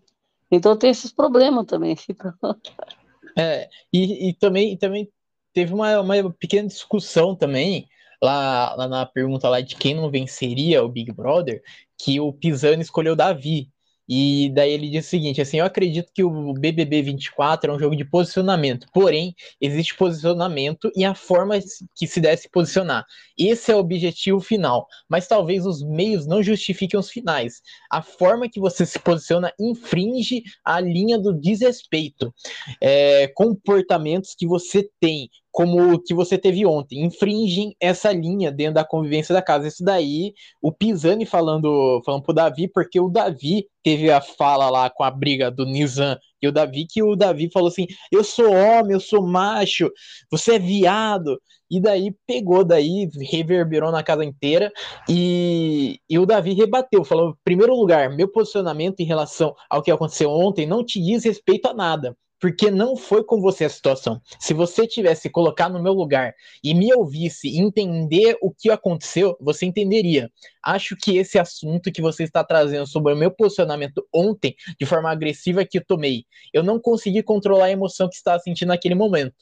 Então 0.50 0.76
tem 0.76 0.90
esses 0.90 1.12
problemas 1.12 1.66
também. 1.66 1.94
é, 3.36 3.68
e, 3.92 4.30
e 4.30 4.34
também, 4.34 4.76
também 4.76 5.10
teve 5.52 5.74
uma, 5.74 6.00
uma 6.00 6.32
pequena 6.32 6.68
discussão 6.68 7.36
também 7.36 7.86
lá, 8.22 8.74
lá 8.74 8.88
na 8.88 9.06
pergunta 9.06 9.48
lá 9.48 9.60
de 9.60 9.76
quem 9.76 9.94
não 9.94 10.10
venceria 10.10 10.82
o 10.82 10.88
Big 10.88 11.12
Brother, 11.12 11.62
que 11.96 12.18
o 12.20 12.32
Pisani 12.32 12.82
escolheu 12.82 13.14
Davi. 13.14 13.70
E 14.08 14.50
daí 14.54 14.72
ele 14.72 14.88
diz 14.88 15.06
o 15.06 15.08
seguinte: 15.08 15.40
assim, 15.40 15.58
eu 15.58 15.64
acredito 15.64 16.10
que 16.12 16.24
o 16.24 16.52
BBB 16.54 17.02
24 17.02 17.70
é 17.70 17.74
um 17.74 17.78
jogo 17.78 17.94
de 17.94 18.04
posicionamento, 18.04 18.86
porém, 18.92 19.34
existe 19.60 19.94
posicionamento 19.94 20.90
e 20.96 21.04
a 21.04 21.14
forma 21.14 21.58
que 21.94 22.06
se 22.06 22.20
deve 22.20 22.38
se 22.38 22.48
posicionar. 22.48 23.04
Esse 23.36 23.70
é 23.70 23.76
o 23.76 23.78
objetivo 23.78 24.40
final, 24.40 24.86
mas 25.08 25.28
talvez 25.28 25.66
os 25.66 25.82
meios 25.82 26.26
não 26.26 26.42
justifiquem 26.42 26.98
os 26.98 27.10
finais. 27.10 27.60
A 27.90 28.00
forma 28.02 28.48
que 28.48 28.58
você 28.58 28.86
se 28.86 28.98
posiciona 28.98 29.52
infringe 29.58 30.42
a 30.64 30.80
linha 30.80 31.18
do 31.18 31.32
desrespeito. 31.32 32.32
É, 32.80 33.28
comportamentos 33.28 34.34
que 34.34 34.46
você 34.46 34.88
tem, 35.00 35.28
como 35.50 35.94
o 35.94 35.98
que 35.98 36.14
você 36.14 36.38
teve 36.38 36.64
ontem, 36.66 37.04
infringem 37.04 37.74
essa 37.80 38.12
linha 38.12 38.50
dentro 38.52 38.74
da 38.74 38.84
convivência 38.84 39.34
da 39.34 39.42
casa. 39.42 39.66
Isso 39.68 39.82
daí, 39.82 40.34
o 40.62 40.72
Pisani 40.72 41.26
falando, 41.26 42.00
falando 42.04 42.22
pro 42.22 42.34
Davi, 42.34 42.68
porque 42.68 43.00
o 43.00 43.08
Davi 43.08 43.66
teve 43.82 44.10
a 44.10 44.20
fala 44.20 44.70
lá 44.70 44.90
com 44.90 45.02
a 45.02 45.10
briga 45.10 45.50
do 45.50 45.64
Nizam 45.64 46.16
e 46.40 46.48
o 46.48 46.52
Davi, 46.52 46.86
que 46.86 47.02
o 47.02 47.16
Davi 47.16 47.50
falou 47.52 47.68
assim: 47.68 47.86
eu 48.12 48.22
sou 48.22 48.52
homem, 48.52 48.92
eu 48.92 49.00
sou 49.00 49.22
macho, 49.22 49.90
você 50.30 50.54
é 50.54 50.58
viado. 50.58 51.40
E 51.70 51.80
daí 51.80 52.14
pegou, 52.26 52.64
daí 52.64 53.08
reverberou 53.30 53.92
na 53.92 54.02
casa 54.02 54.24
inteira 54.24 54.72
e, 55.06 56.00
e 56.08 56.18
o 56.18 56.24
Davi 56.24 56.54
rebateu, 56.54 57.04
falou: 57.04 57.36
primeiro 57.44 57.74
lugar, 57.74 58.14
meu 58.14 58.28
posicionamento 58.28 59.00
em 59.00 59.04
relação 59.04 59.54
ao 59.68 59.82
que 59.82 59.90
aconteceu 59.90 60.30
ontem 60.30 60.66
não 60.66 60.84
te 60.84 61.00
diz 61.00 61.24
respeito 61.24 61.66
a 61.68 61.74
nada 61.74 62.16
porque 62.40 62.70
não 62.70 62.96
foi 62.96 63.24
com 63.24 63.40
você 63.40 63.64
a 63.64 63.68
situação. 63.68 64.20
Se 64.38 64.54
você 64.54 64.86
tivesse 64.86 65.28
colocar 65.28 65.68
no 65.68 65.82
meu 65.82 65.92
lugar 65.92 66.34
e 66.62 66.74
me 66.74 66.92
ouvisse 66.92 67.58
entender 67.58 68.36
o 68.40 68.52
que 68.52 68.70
aconteceu, 68.70 69.36
você 69.40 69.66
entenderia. 69.66 70.30
Acho 70.62 70.96
que 70.96 71.16
esse 71.16 71.38
assunto 71.38 71.92
que 71.92 72.02
você 72.02 72.24
está 72.24 72.44
trazendo 72.44 72.86
sobre 72.86 73.12
o 73.12 73.16
meu 73.16 73.30
posicionamento 73.30 74.06
ontem, 74.14 74.54
de 74.78 74.86
forma 74.86 75.10
agressiva 75.10 75.64
que 75.64 75.78
eu 75.78 75.84
tomei, 75.84 76.24
eu 76.52 76.62
não 76.62 76.80
consegui 76.80 77.22
controlar 77.22 77.66
a 77.66 77.70
emoção 77.70 78.08
que 78.08 78.16
estava 78.16 78.38
sentindo 78.38 78.68
naquele 78.68 78.94
momento. 78.94 79.34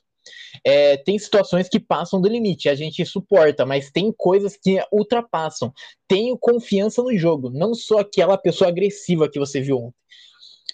É, 0.65 0.97
tem 0.97 1.19
situações 1.19 1.69
que 1.69 1.79
passam 1.79 2.21
do 2.21 2.29
limite, 2.29 2.69
a 2.69 2.75
gente 2.75 3.05
suporta, 3.05 3.65
mas 3.65 3.91
tem 3.91 4.13
coisas 4.13 4.57
que 4.57 4.83
ultrapassam. 4.91 5.73
Tenho 6.09 6.37
confiança 6.37 7.03
no 7.03 7.17
jogo, 7.17 7.51
não 7.51 7.75
sou 7.75 7.99
aquela 7.99 8.37
pessoa 8.37 8.69
agressiva 8.69 9.29
que 9.29 9.39
você 9.39 9.61
viu 9.61 9.79
ontem. 9.79 9.97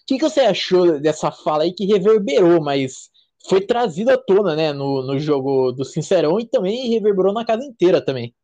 O 0.03 0.07
que, 0.07 0.19
que 0.19 0.29
você 0.29 0.41
achou 0.41 1.01
dessa 1.01 1.31
fala 1.31 1.63
aí 1.63 1.73
que 1.73 1.87
reverberou, 1.87 2.63
mas 2.63 3.11
foi 3.49 3.61
trazido 3.61 4.11
à 4.11 4.19
tona, 4.19 4.55
né, 4.55 4.73
no, 4.73 5.03
no 5.03 5.19
jogo 5.19 5.73
do 5.73 5.85
Sincerão 5.85 6.39
e 6.39 6.47
também 6.47 6.91
reverberou 6.91 7.33
na 7.33 7.45
casa 7.45 7.65
inteira 7.65 8.05
também. 8.05 8.35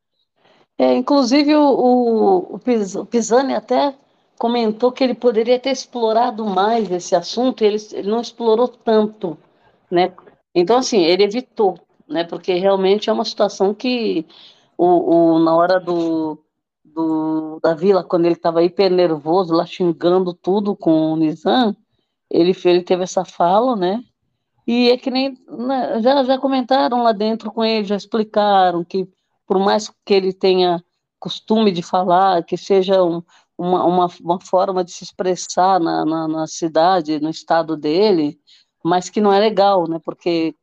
É, 0.78 0.94
inclusive 0.94 1.54
o, 1.56 2.54
o, 2.54 2.54
o 2.54 3.06
Pisani 3.06 3.54
até 3.54 3.94
comentou 4.38 4.92
que 4.92 5.02
ele 5.02 5.14
poderia 5.14 5.58
ter 5.58 5.70
explorado 5.70 6.44
mais 6.44 6.90
esse 6.90 7.16
assunto, 7.16 7.64
e 7.64 7.66
ele, 7.66 7.76
ele 7.92 8.08
não 8.08 8.20
explorou 8.20 8.68
tanto, 8.68 9.36
né? 9.90 10.12
Então, 10.54 10.78
assim, 10.78 11.02
ele 11.02 11.24
evitou, 11.24 11.78
né? 12.08 12.22
Porque 12.22 12.54
realmente 12.54 13.10
é 13.10 13.12
uma 13.12 13.24
situação 13.24 13.74
que 13.74 14.24
o, 14.76 14.86
o 14.86 15.38
na 15.40 15.56
hora 15.56 15.80
do, 15.80 16.38
do, 16.98 17.60
da 17.62 17.74
vila, 17.74 18.02
quando 18.02 18.26
ele 18.26 18.34
estava 18.34 18.62
hiper 18.62 18.90
nervoso, 18.90 19.54
lá 19.54 19.64
xingando 19.64 20.34
tudo 20.34 20.74
com 20.74 21.12
o 21.12 21.16
Nizam, 21.16 21.76
ele, 22.28 22.52
ele 22.64 22.82
teve 22.82 23.04
essa 23.04 23.24
fala, 23.24 23.76
né? 23.76 24.02
E 24.66 24.90
é 24.90 24.96
que 24.98 25.10
nem. 25.10 25.38
Né, 25.48 26.00
já, 26.02 26.24
já 26.24 26.38
comentaram 26.38 27.02
lá 27.02 27.12
dentro 27.12 27.52
com 27.52 27.64
ele, 27.64 27.84
já 27.84 27.96
explicaram 27.96 28.84
que, 28.84 29.08
por 29.46 29.58
mais 29.58 29.88
que 30.04 30.14
ele 30.14 30.32
tenha 30.32 30.82
costume 31.20 31.70
de 31.70 31.82
falar, 31.82 32.44
que 32.44 32.56
seja 32.56 33.02
um, 33.02 33.22
uma, 33.56 33.84
uma, 33.84 34.08
uma, 34.20 34.40
forma 34.40 34.84
de 34.84 34.92
se 34.92 35.04
expressar 35.04 35.80
na, 35.80 36.04
na, 36.04 36.28
na, 36.28 36.46
cidade, 36.46 37.20
no 37.20 37.30
estado 37.30 37.76
dele, 37.76 38.38
mas 38.84 39.08
que 39.08 39.20
não 39.20 39.32
é 39.32 39.38
legal, 39.38 39.88
né? 39.88 40.00
Porque 40.04 40.54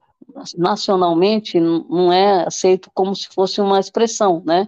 nacionalmente 0.58 1.60
não 1.60 2.12
é 2.12 2.46
aceito 2.46 2.90
como 2.94 3.16
se 3.16 3.28
fosse 3.30 3.62
uma 3.62 3.80
expressão, 3.80 4.44
né? 4.46 4.68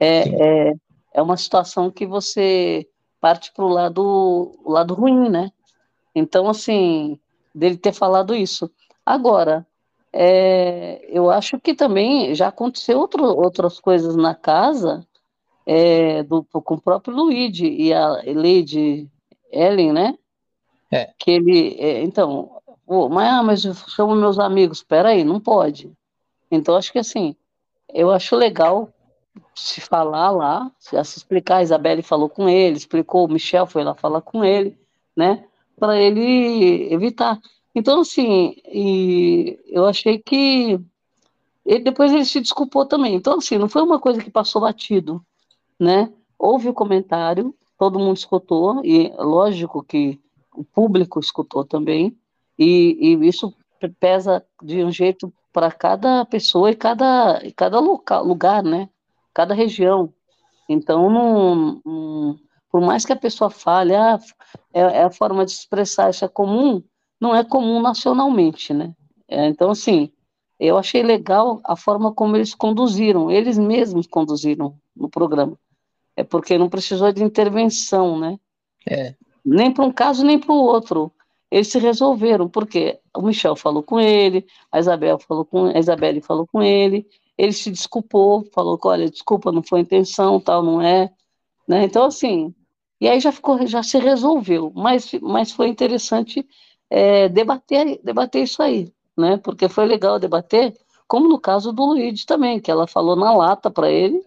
É, 0.00 0.68
é, 0.68 0.74
é 1.14 1.22
uma 1.22 1.36
situação 1.36 1.90
que 1.90 2.04
você 2.04 2.86
parte 3.20 3.52
para 3.54 3.64
o 3.64 3.68
lado, 3.68 4.58
lado 4.66 4.92
ruim, 4.92 5.30
né? 5.30 5.50
Então, 6.14 6.48
assim, 6.48 7.18
dele 7.54 7.78
ter 7.78 7.92
falado 7.92 8.34
isso. 8.34 8.70
Agora, 9.06 9.66
é, 10.12 11.02
eu 11.08 11.30
acho 11.30 11.58
que 11.58 11.72
também 11.72 12.34
já 12.34 12.48
aconteceu 12.48 12.98
outro, 12.98 13.24
outras 13.24 13.80
coisas 13.80 14.14
na 14.14 14.34
casa 14.34 15.06
é, 15.64 16.22
do, 16.24 16.44
com 16.44 16.74
o 16.74 16.80
próprio 16.80 17.14
Luigi 17.14 17.66
e 17.66 17.92
a 17.94 18.08
Lady 18.26 19.08
Ellen, 19.50 19.92
né? 19.92 20.18
É. 20.90 21.10
Que 21.18 21.30
ele, 21.30 21.76
é, 21.78 22.02
então, 22.02 22.50
oh, 22.86 23.08
mas, 23.08 23.32
ah, 23.32 23.42
mas 23.42 23.64
eu 23.64 23.74
chamo 23.74 24.14
meus 24.14 24.38
amigos, 24.38 24.78
espera 24.78 25.10
aí, 25.10 25.24
não 25.24 25.40
pode. 25.40 25.90
Então, 26.50 26.76
acho 26.76 26.92
que 26.92 26.98
assim, 26.98 27.34
eu 27.88 28.10
acho 28.10 28.36
legal 28.36 28.90
se 29.54 29.80
falar 29.80 30.30
lá, 30.30 30.70
se 30.78 30.96
explicar, 30.96 31.56
a 31.56 31.62
Isabelle 31.62 32.02
falou 32.02 32.28
com 32.28 32.48
ele, 32.48 32.76
explicou, 32.76 33.26
o 33.26 33.32
Michel 33.32 33.66
foi 33.66 33.84
lá 33.84 33.94
falar 33.94 34.20
com 34.20 34.44
ele, 34.44 34.78
né, 35.16 35.44
para 35.78 36.00
ele 36.00 36.92
evitar. 36.92 37.40
Então, 37.74 38.00
assim, 38.00 38.54
e 38.66 39.58
eu 39.66 39.86
achei 39.86 40.18
que 40.18 40.80
ele, 41.66 41.82
depois 41.82 42.12
ele 42.12 42.24
se 42.24 42.40
desculpou 42.40 42.86
também. 42.86 43.14
Então, 43.14 43.38
assim, 43.38 43.58
não 43.58 43.68
foi 43.68 43.82
uma 43.82 43.98
coisa 43.98 44.22
que 44.22 44.30
passou 44.30 44.62
batido, 44.62 45.24
né? 45.78 46.12
Houve 46.38 46.68
o 46.68 46.74
comentário, 46.74 47.54
todo 47.78 47.98
mundo 47.98 48.16
escutou, 48.16 48.84
e 48.84 49.12
lógico 49.18 49.82
que 49.82 50.20
o 50.54 50.62
público 50.62 51.18
escutou 51.18 51.64
também, 51.64 52.16
e, 52.58 52.96
e 53.00 53.28
isso 53.28 53.52
pesa 53.98 54.44
de 54.62 54.84
um 54.84 54.90
jeito 54.90 55.32
para 55.52 55.70
cada 55.70 56.24
pessoa 56.24 56.70
e 56.70 56.76
cada, 56.76 57.40
e 57.44 57.52
cada 57.52 57.80
local, 57.80 58.24
lugar, 58.24 58.62
né? 58.62 58.88
Cada 59.34 59.52
região. 59.52 60.12
Então, 60.68 61.10
não, 61.10 61.82
não, 61.84 62.38
por 62.70 62.80
mais 62.80 63.04
que 63.04 63.12
a 63.12 63.16
pessoa 63.16 63.50
fale, 63.50 63.94
ah, 63.94 64.18
é, 64.72 64.80
é, 64.80 65.02
a 65.04 65.10
forma 65.10 65.44
de 65.44 65.52
expressar, 65.52 66.10
isso 66.10 66.24
é 66.24 66.28
comum, 66.28 66.82
não 67.20 67.34
é 67.34 67.44
comum 67.44 67.82
nacionalmente, 67.82 68.72
né? 68.72 68.94
É, 69.28 69.46
então, 69.46 69.70
assim, 69.70 70.10
eu 70.58 70.78
achei 70.78 71.02
legal 71.02 71.60
a 71.64 71.76
forma 71.76 72.12
como 72.12 72.36
eles 72.36 72.54
conduziram, 72.54 73.30
eles 73.30 73.58
mesmos 73.58 74.06
conduziram 74.06 74.76
no 74.96 75.08
programa. 75.08 75.58
É 76.16 76.22
porque 76.22 76.56
não 76.56 76.68
precisou 76.68 77.12
de 77.12 77.22
intervenção, 77.22 78.18
né? 78.18 78.38
É. 78.88 79.14
Nem 79.44 79.72
para 79.72 79.84
um 79.84 79.92
caso, 79.92 80.24
nem 80.24 80.38
para 80.38 80.52
o 80.52 80.56
outro. 80.56 81.12
Eles 81.50 81.68
se 81.68 81.78
resolveram, 81.78 82.48
porque 82.48 82.98
o 83.14 83.22
Michel 83.22 83.54
falou 83.54 83.82
com 83.82 84.00
ele, 84.00 84.46
a 84.72 84.78
Isabel 84.78 85.18
falou 85.18 85.44
com 85.44 85.66
a 85.66 85.78
Isabelle 85.78 86.20
falou 86.20 86.46
com 86.46 86.62
ele, 86.62 87.06
ele 87.36 87.52
se 87.52 87.70
desculpou, 87.70 88.44
falou 88.52 88.78
que, 88.78 88.86
olha, 88.88 89.10
desculpa, 89.10 89.52
não 89.52 89.62
foi 89.62 89.80
intenção, 89.80 90.40
tal, 90.40 90.62
não 90.62 90.80
é, 90.80 91.10
né? 91.66 91.84
Então, 91.84 92.04
assim, 92.04 92.54
e 93.00 93.08
aí 93.08 93.20
já 93.20 93.32
ficou, 93.32 93.66
já 93.66 93.82
se 93.82 93.98
resolveu, 93.98 94.72
mas, 94.74 95.12
mas 95.20 95.52
foi 95.52 95.68
interessante 95.68 96.46
é, 96.88 97.28
debater, 97.28 98.00
debater 98.02 98.44
isso 98.44 98.62
aí, 98.62 98.92
né? 99.16 99.36
Porque 99.38 99.68
foi 99.68 99.86
legal 99.86 100.18
debater, 100.18 100.76
como 101.08 101.28
no 101.28 101.38
caso 101.38 101.72
do 101.72 101.84
Luigi 101.84 102.24
também, 102.26 102.60
que 102.60 102.70
ela 102.70 102.86
falou 102.86 103.16
na 103.16 103.32
lata 103.34 103.70
para 103.70 103.90
ele, 103.90 104.24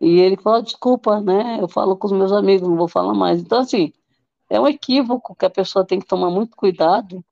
e 0.00 0.18
ele 0.20 0.36
falou, 0.36 0.62
desculpa, 0.62 1.20
né? 1.20 1.58
Eu 1.60 1.68
falo 1.68 1.96
com 1.96 2.06
os 2.06 2.12
meus 2.12 2.32
amigos, 2.32 2.68
não 2.68 2.76
vou 2.76 2.88
falar 2.88 3.14
mais. 3.14 3.40
Então, 3.40 3.58
assim, 3.58 3.92
é 4.48 4.58
um 4.60 4.66
equívoco 4.66 5.34
que 5.34 5.44
a 5.44 5.50
pessoa 5.50 5.84
tem 5.84 6.00
que 6.00 6.06
tomar 6.06 6.30
muito 6.30 6.56
cuidado 6.56 7.24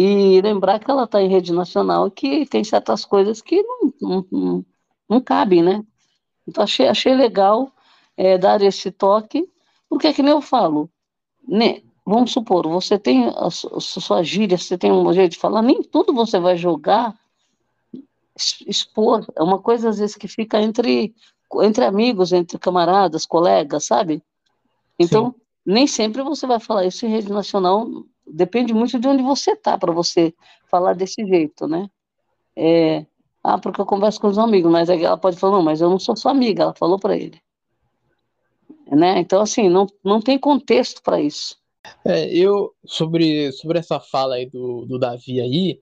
e 0.00 0.40
lembrar 0.40 0.78
que 0.78 0.88
ela 0.88 1.02
está 1.02 1.20
em 1.20 1.28
rede 1.28 1.52
nacional 1.52 2.06
e 2.06 2.10
que 2.12 2.46
tem 2.46 2.62
certas 2.62 3.04
coisas 3.04 3.42
que 3.42 3.60
não, 3.60 3.92
não, 4.00 4.26
não, 4.30 4.66
não 5.08 5.20
cabem, 5.20 5.60
né? 5.60 5.84
Então 6.46 6.62
achei, 6.62 6.86
achei 6.86 7.16
legal 7.16 7.72
é, 8.16 8.38
dar 8.38 8.62
esse 8.62 8.92
toque, 8.92 9.50
porque 9.88 10.06
é 10.06 10.12
que 10.12 10.22
nem 10.22 10.30
eu 10.30 10.40
falo, 10.40 10.88
né? 11.48 11.82
Vamos 12.06 12.30
supor, 12.30 12.68
você 12.68 12.96
tem 12.96 13.26
a, 13.26 13.46
a 13.46 13.50
sua 13.50 14.22
gíria, 14.22 14.56
você 14.56 14.78
tem 14.78 14.92
um 14.92 15.12
jeito 15.12 15.32
de 15.32 15.38
falar, 15.38 15.62
nem 15.62 15.82
tudo 15.82 16.14
você 16.14 16.38
vai 16.38 16.56
jogar, 16.56 17.18
expor. 18.68 19.26
É 19.36 19.42
uma 19.42 19.58
coisa, 19.58 19.88
às 19.88 19.98
vezes, 19.98 20.14
que 20.14 20.28
fica 20.28 20.62
entre, 20.62 21.12
entre 21.56 21.84
amigos, 21.84 22.32
entre 22.32 22.56
camaradas, 22.56 23.26
colegas, 23.26 23.84
sabe? 23.84 24.22
Então, 24.96 25.32
Sim. 25.32 25.40
nem 25.66 25.86
sempre 25.88 26.22
você 26.22 26.46
vai 26.46 26.60
falar 26.60 26.86
isso 26.86 27.04
em 27.04 27.10
rede 27.10 27.32
nacional 27.32 27.86
depende 28.32 28.74
muito 28.74 28.98
de 28.98 29.08
onde 29.08 29.22
você 29.22 29.52
está 29.52 29.76
para 29.78 29.92
você 29.92 30.34
falar 30.70 30.94
desse 30.94 31.26
jeito, 31.26 31.66
né? 31.66 31.88
É, 32.56 33.06
ah, 33.42 33.58
porque 33.58 33.80
eu 33.80 33.86
converso 33.86 34.20
com 34.20 34.28
os 34.28 34.38
amigos, 34.38 34.70
mas 34.70 34.88
ela 34.88 35.16
pode 35.16 35.36
falar, 35.36 35.56
não, 35.56 35.62
mas 35.62 35.80
eu 35.80 35.88
não 35.88 35.98
sou 35.98 36.16
sua 36.16 36.32
amiga, 36.32 36.64
ela 36.64 36.74
falou 36.74 36.98
para 36.98 37.16
ele. 37.16 37.40
Né? 38.90 39.18
Então, 39.20 39.40
assim, 39.40 39.68
não, 39.68 39.86
não 40.02 40.20
tem 40.20 40.38
contexto 40.38 41.02
para 41.02 41.20
isso. 41.20 41.56
É, 42.04 42.28
eu, 42.34 42.74
sobre, 42.84 43.52
sobre 43.52 43.78
essa 43.78 44.00
fala 44.00 44.34
aí 44.36 44.46
do, 44.46 44.84
do 44.86 44.98
Davi 44.98 45.40
aí, 45.40 45.80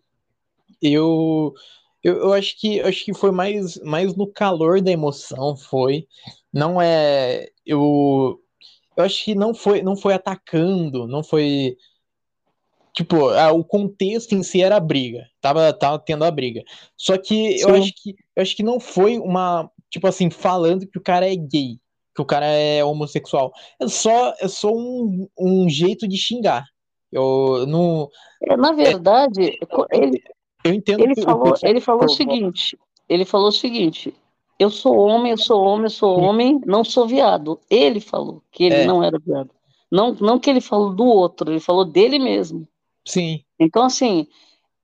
eu, 0.82 1.54
Eu, 2.02 2.18
eu 2.18 2.32
acho 2.34 2.56
que 2.60 2.80
acho 2.80 3.04
que 3.04 3.14
foi 3.14 3.32
mais, 3.32 3.78
mais 3.82 4.14
no 4.14 4.26
calor 4.28 4.80
da 4.80 4.92
emoção, 4.92 5.56
foi. 5.56 6.06
Não 6.52 6.80
é. 6.80 7.48
Eu, 7.64 8.40
eu 8.96 9.04
acho 9.04 9.24
que 9.24 9.34
não 9.34 9.52
foi, 9.52 9.82
não 9.82 9.96
foi 9.96 10.14
atacando, 10.14 11.08
não 11.08 11.24
foi. 11.24 11.76
Tipo, 12.96 13.28
ah, 13.28 13.52
o 13.52 13.62
contexto 13.62 14.34
em 14.34 14.42
si 14.42 14.62
era 14.62 14.76
a 14.76 14.80
briga. 14.80 15.26
Tava, 15.38 15.70
tava 15.74 15.98
tendo 15.98 16.24
a 16.24 16.30
briga. 16.30 16.64
Só 16.96 17.18
que 17.18 17.60
eu 17.60 17.74
acho 17.74 17.92
que 17.94 18.16
eu 18.34 18.42
acho 18.42 18.56
que 18.56 18.62
não 18.62 18.80
foi 18.80 19.18
uma. 19.18 19.70
Tipo 19.90 20.06
assim, 20.06 20.30
falando 20.30 20.86
que 20.86 20.96
o 20.96 21.02
cara 21.02 21.30
é 21.30 21.36
gay, 21.36 21.78
que 22.14 22.22
o 22.22 22.24
cara 22.24 22.46
é 22.46 22.82
homossexual. 22.82 23.52
É 23.78 23.86
só, 23.86 24.32
é 24.40 24.48
só 24.48 24.72
um, 24.72 25.28
um 25.38 25.68
jeito 25.68 26.08
de 26.08 26.16
xingar. 26.16 26.64
Eu 27.12 27.66
não. 27.68 28.08
É, 28.42 28.56
na 28.56 28.72
verdade, 28.72 29.58
é, 29.90 29.98
ele, 29.98 30.22
eu 30.64 30.72
entendo. 30.72 31.02
Ele 31.02 31.20
falou, 31.20 31.54
ele 31.62 31.80
falou 31.80 32.04
o 32.06 32.08
seguinte. 32.08 32.78
Ele 33.06 33.26
falou 33.26 33.48
o 33.48 33.52
seguinte. 33.52 34.14
Eu 34.58 34.70
sou 34.70 34.96
homem, 34.96 35.32
eu 35.32 35.38
sou 35.38 35.62
homem, 35.62 35.84
eu 35.84 35.90
sou 35.90 36.18
homem, 36.18 36.58
não 36.64 36.82
sou 36.82 37.06
viado. 37.06 37.60
Ele 37.68 38.00
falou 38.00 38.42
que 38.50 38.64
ele 38.64 38.76
é. 38.76 38.86
não 38.86 39.02
era 39.02 39.18
viado. 39.18 39.50
Não, 39.92 40.14
não 40.14 40.38
que 40.38 40.48
ele 40.48 40.62
falou 40.62 40.94
do 40.94 41.04
outro, 41.04 41.52
ele 41.52 41.60
falou 41.60 41.84
dele 41.84 42.18
mesmo. 42.18 42.66
Sim. 43.06 43.42
Então, 43.58 43.84
assim, 43.84 44.26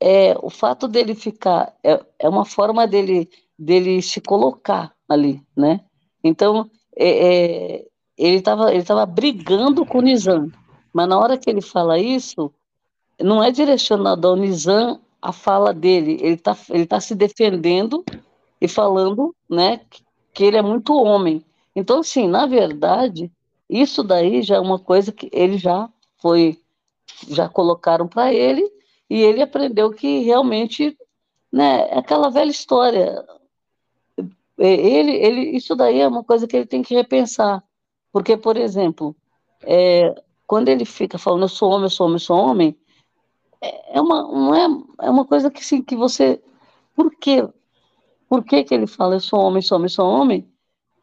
é, 0.00 0.36
o 0.42 0.50
fato 0.50 0.88
dele 0.88 1.14
ficar 1.14 1.74
é, 1.84 2.04
é 2.18 2.28
uma 2.28 2.44
forma 2.44 2.86
dele, 2.86 3.28
dele 3.58 4.02
se 4.02 4.20
colocar 4.20 4.94
ali, 5.08 5.42
né? 5.56 5.80
Então, 6.24 6.70
é, 6.96 7.76
é, 7.78 7.86
ele 8.16 8.36
estava 8.36 8.72
ele 8.72 8.84
tava 8.84 9.06
brigando 9.06 9.84
com 9.86 9.98
o 9.98 10.02
Nizam, 10.02 10.50
mas 10.92 11.08
na 11.08 11.18
hora 11.18 11.38
que 11.38 11.50
ele 11.50 11.62
fala 11.62 11.98
isso, 11.98 12.52
não 13.20 13.42
é 13.42 13.50
direcionado 13.50 14.28
ao 14.28 14.36
Nizam 14.36 15.00
a 15.20 15.32
fala 15.32 15.72
dele, 15.74 16.18
ele 16.20 16.34
está 16.34 16.56
ele 16.70 16.86
tá 16.86 17.00
se 17.00 17.14
defendendo 17.14 18.04
e 18.60 18.68
falando, 18.68 19.34
né, 19.50 19.80
que 20.32 20.44
ele 20.44 20.56
é 20.56 20.62
muito 20.62 20.94
homem. 20.94 21.44
Então, 21.74 22.00
assim, 22.00 22.28
na 22.28 22.46
verdade, 22.46 23.30
isso 23.68 24.02
daí 24.02 24.42
já 24.42 24.56
é 24.56 24.60
uma 24.60 24.78
coisa 24.78 25.12
que 25.12 25.28
ele 25.32 25.58
já 25.58 25.88
foi, 26.20 26.58
já 27.28 27.48
colocaram 27.48 28.08
para 28.08 28.32
ele 28.32 28.70
e 29.08 29.20
ele 29.20 29.42
aprendeu 29.42 29.90
que 29.90 30.20
realmente, 30.20 30.96
né, 31.52 31.88
é 31.90 31.98
aquela 31.98 32.30
velha 32.30 32.50
história. 32.50 33.24
É, 34.58 34.72
ele, 34.72 35.12
ele, 35.12 35.56
isso 35.56 35.74
daí 35.74 36.00
é 36.00 36.08
uma 36.08 36.24
coisa 36.24 36.46
que 36.46 36.56
ele 36.56 36.66
tem 36.66 36.82
que 36.82 36.94
repensar, 36.94 37.62
porque, 38.12 38.36
por 38.36 38.56
exemplo, 38.56 39.14
é, 39.62 40.14
quando 40.46 40.68
ele 40.68 40.84
fica 40.84 41.18
falando 41.18 41.42
eu 41.42 41.48
sou 41.48 41.70
homem, 41.70 41.84
eu 41.84 41.90
sou 41.90 42.06
homem, 42.06 42.14
eu 42.16 42.20
sou 42.20 42.36
homem, 42.36 42.78
é, 43.60 43.98
é 43.98 44.00
uma, 44.00 44.22
não 44.22 44.54
é, 44.54 45.06
é 45.06 45.10
uma 45.10 45.24
coisa 45.24 45.50
que, 45.50 45.60
assim, 45.60 45.82
que 45.82 45.96
você. 45.96 46.42
Por 46.94 47.14
quê? 47.16 47.48
Por 48.28 48.44
que, 48.44 48.64
que 48.64 48.74
ele 48.74 48.86
fala 48.86 49.16
eu 49.16 49.20
sou 49.20 49.40
homem, 49.40 49.62
sou 49.62 49.76
homem, 49.78 49.88
sou 49.88 50.08
homem? 50.08 50.48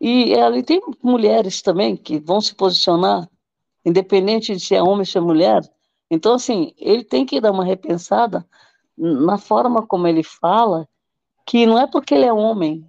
E 0.02 0.34
ali 0.34 0.64
tem 0.64 0.82
mulheres 1.04 1.62
também 1.62 1.96
que 1.96 2.20
vão 2.20 2.40
se 2.42 2.56
posicionar, 2.56 3.30
independente 3.86 4.54
de 4.56 4.60
se 4.60 4.76
é 4.76 4.82
homem 4.82 5.00
ou 5.00 5.06
se 5.06 5.18
é 5.18 5.22
mulher. 5.22 5.62
Então, 6.10 6.34
assim, 6.34 6.74
ele 6.78 7.04
tem 7.04 7.26
que 7.26 7.40
dar 7.40 7.52
uma 7.52 7.64
repensada 7.64 8.46
na 8.98 9.38
forma 9.38 9.86
como 9.86 10.08
ele 10.08 10.24
fala, 10.24 10.88
que 11.46 11.66
não 11.66 11.80
é 11.80 11.88
porque 11.88 12.14
ele 12.14 12.26
é 12.26 12.34
homem, 12.34 12.86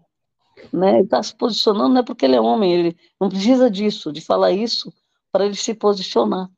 né? 0.72 0.94
Ele 0.94 1.04
está 1.04 1.22
se 1.22 1.34
posicionando 1.34 1.88
não 1.94 2.00
é 2.00 2.04
porque 2.04 2.24
ele 2.24 2.36
é 2.36 2.40
homem, 2.40 2.72
ele 2.72 2.96
não 3.20 3.28
precisa 3.28 3.70
disso, 3.70 4.12
de 4.12 4.20
falar 4.20 4.52
isso 4.52 4.92
para 5.30 5.46
ele 5.46 5.54
se 5.54 5.72
posicionar. 5.74 6.48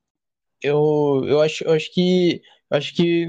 Eu, 0.63 1.23
eu, 1.27 1.41
acho, 1.41 1.65
eu 1.65 1.73
acho 1.73 1.93
que 1.93 2.41
acho 2.71 2.95
que 2.95 3.27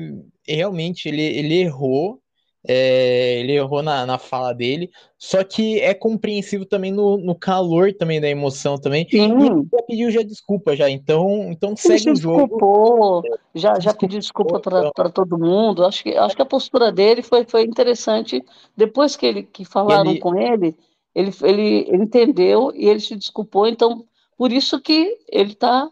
realmente 0.47 1.09
ele, 1.09 1.21
ele 1.21 1.55
errou, 1.55 2.21
é, 2.65 3.39
ele 3.39 3.53
errou 3.53 3.83
na, 3.83 4.05
na 4.05 4.17
fala 4.17 4.53
dele, 4.53 4.89
só 5.17 5.43
que 5.43 5.79
é 5.81 5.93
compreensível 5.93 6.65
também 6.65 6.91
no, 6.91 7.17
no 7.17 7.35
calor 7.35 7.93
também 7.93 8.21
da 8.21 8.29
emoção 8.29 8.77
também. 8.77 9.07
Sim. 9.09 9.17
E 9.17 9.45
ele 9.45 9.67
já 9.71 9.83
pediu 9.83 10.11
já 10.11 10.21
desculpa 10.21 10.75
já, 10.75 10.89
então, 10.89 11.49
então 11.51 11.75
segue 11.75 12.11
o 12.11 12.15
jogo. 12.15 12.37
Desculpou, 12.41 13.23
já, 13.53 13.79
já 13.79 13.93
pediu 13.93 14.19
desculpa 14.19 14.59
para 14.59 15.09
todo 15.09 15.37
mundo. 15.37 15.85
Acho 15.85 16.03
que, 16.03 16.15
acho 16.15 16.35
que 16.35 16.41
a 16.41 16.45
postura 16.45 16.91
dele 16.91 17.21
foi, 17.21 17.45
foi 17.45 17.63
interessante. 17.63 18.43
Depois 18.77 19.15
que, 19.15 19.25
ele, 19.25 19.43
que 19.43 19.65
falaram 19.65 20.11
ele... 20.11 20.19
com 20.19 20.39
ele, 20.39 20.75
ele, 21.13 21.31
ele, 21.43 21.85
ele 21.89 22.03
entendeu 22.03 22.71
e 22.73 22.87
ele 22.87 23.01
se 23.01 23.15
desculpou, 23.15 23.67
então 23.67 24.05
por 24.37 24.51
isso 24.51 24.79
que 24.81 25.17
ele 25.29 25.53
tá, 25.53 25.89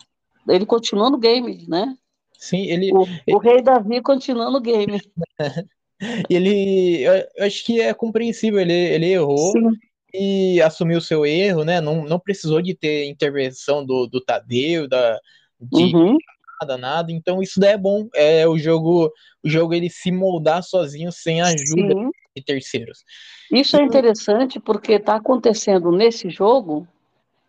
ele 0.48 0.66
continua 0.66 1.10
no 1.10 1.18
game, 1.18 1.66
né? 1.68 1.96
Sim, 2.38 2.64
ele. 2.64 2.92
O, 2.94 3.04
ele... 3.04 3.36
o 3.36 3.38
rei 3.38 3.62
Davi 3.62 4.02
continua 4.02 4.50
no 4.50 4.60
game. 4.60 5.00
ele. 6.30 7.04
Eu 7.04 7.46
acho 7.46 7.64
que 7.66 7.80
é 7.80 7.94
compreensível, 7.94 8.60
ele, 8.60 8.74
ele 8.74 9.08
errou. 9.08 9.52
Sim. 9.52 9.70
E 10.14 10.62
assumiu 10.62 10.98
o 10.98 11.02
seu 11.02 11.26
erro, 11.26 11.64
né? 11.64 11.80
Não, 11.80 12.04
não 12.04 12.20
precisou 12.20 12.62
de 12.62 12.76
ter 12.76 13.06
intervenção 13.06 13.86
do, 13.86 14.08
do 14.08 14.20
Tadeu, 14.20 14.86
da, 14.86 15.18
de 15.58 15.96
uhum. 15.96 16.18
nada, 16.60 16.78
nada. 16.78 17.12
Então 17.14 17.42
isso 17.42 17.60
daí 17.60 17.74
é 17.74 17.78
bom. 17.78 18.10
É 18.14 18.46
o 18.46 18.58
jogo, 18.58 19.10
o 19.42 19.50
jogo 19.50 19.74
ele 19.74 19.90
se 19.90 20.12
moldar 20.12 20.64
sozinho 20.64 21.14
sem 21.14 21.42
ajuda 21.42 21.94
Sim. 21.94 22.10
de 22.36 22.44
terceiros. 22.44 23.06
Isso 23.54 23.78
é 23.78 23.84
interessante 23.84 24.60
porque 24.60 24.94
está 24.94 25.16
acontecendo 25.16 25.92
nesse 25.94 26.30
jogo 26.30 26.86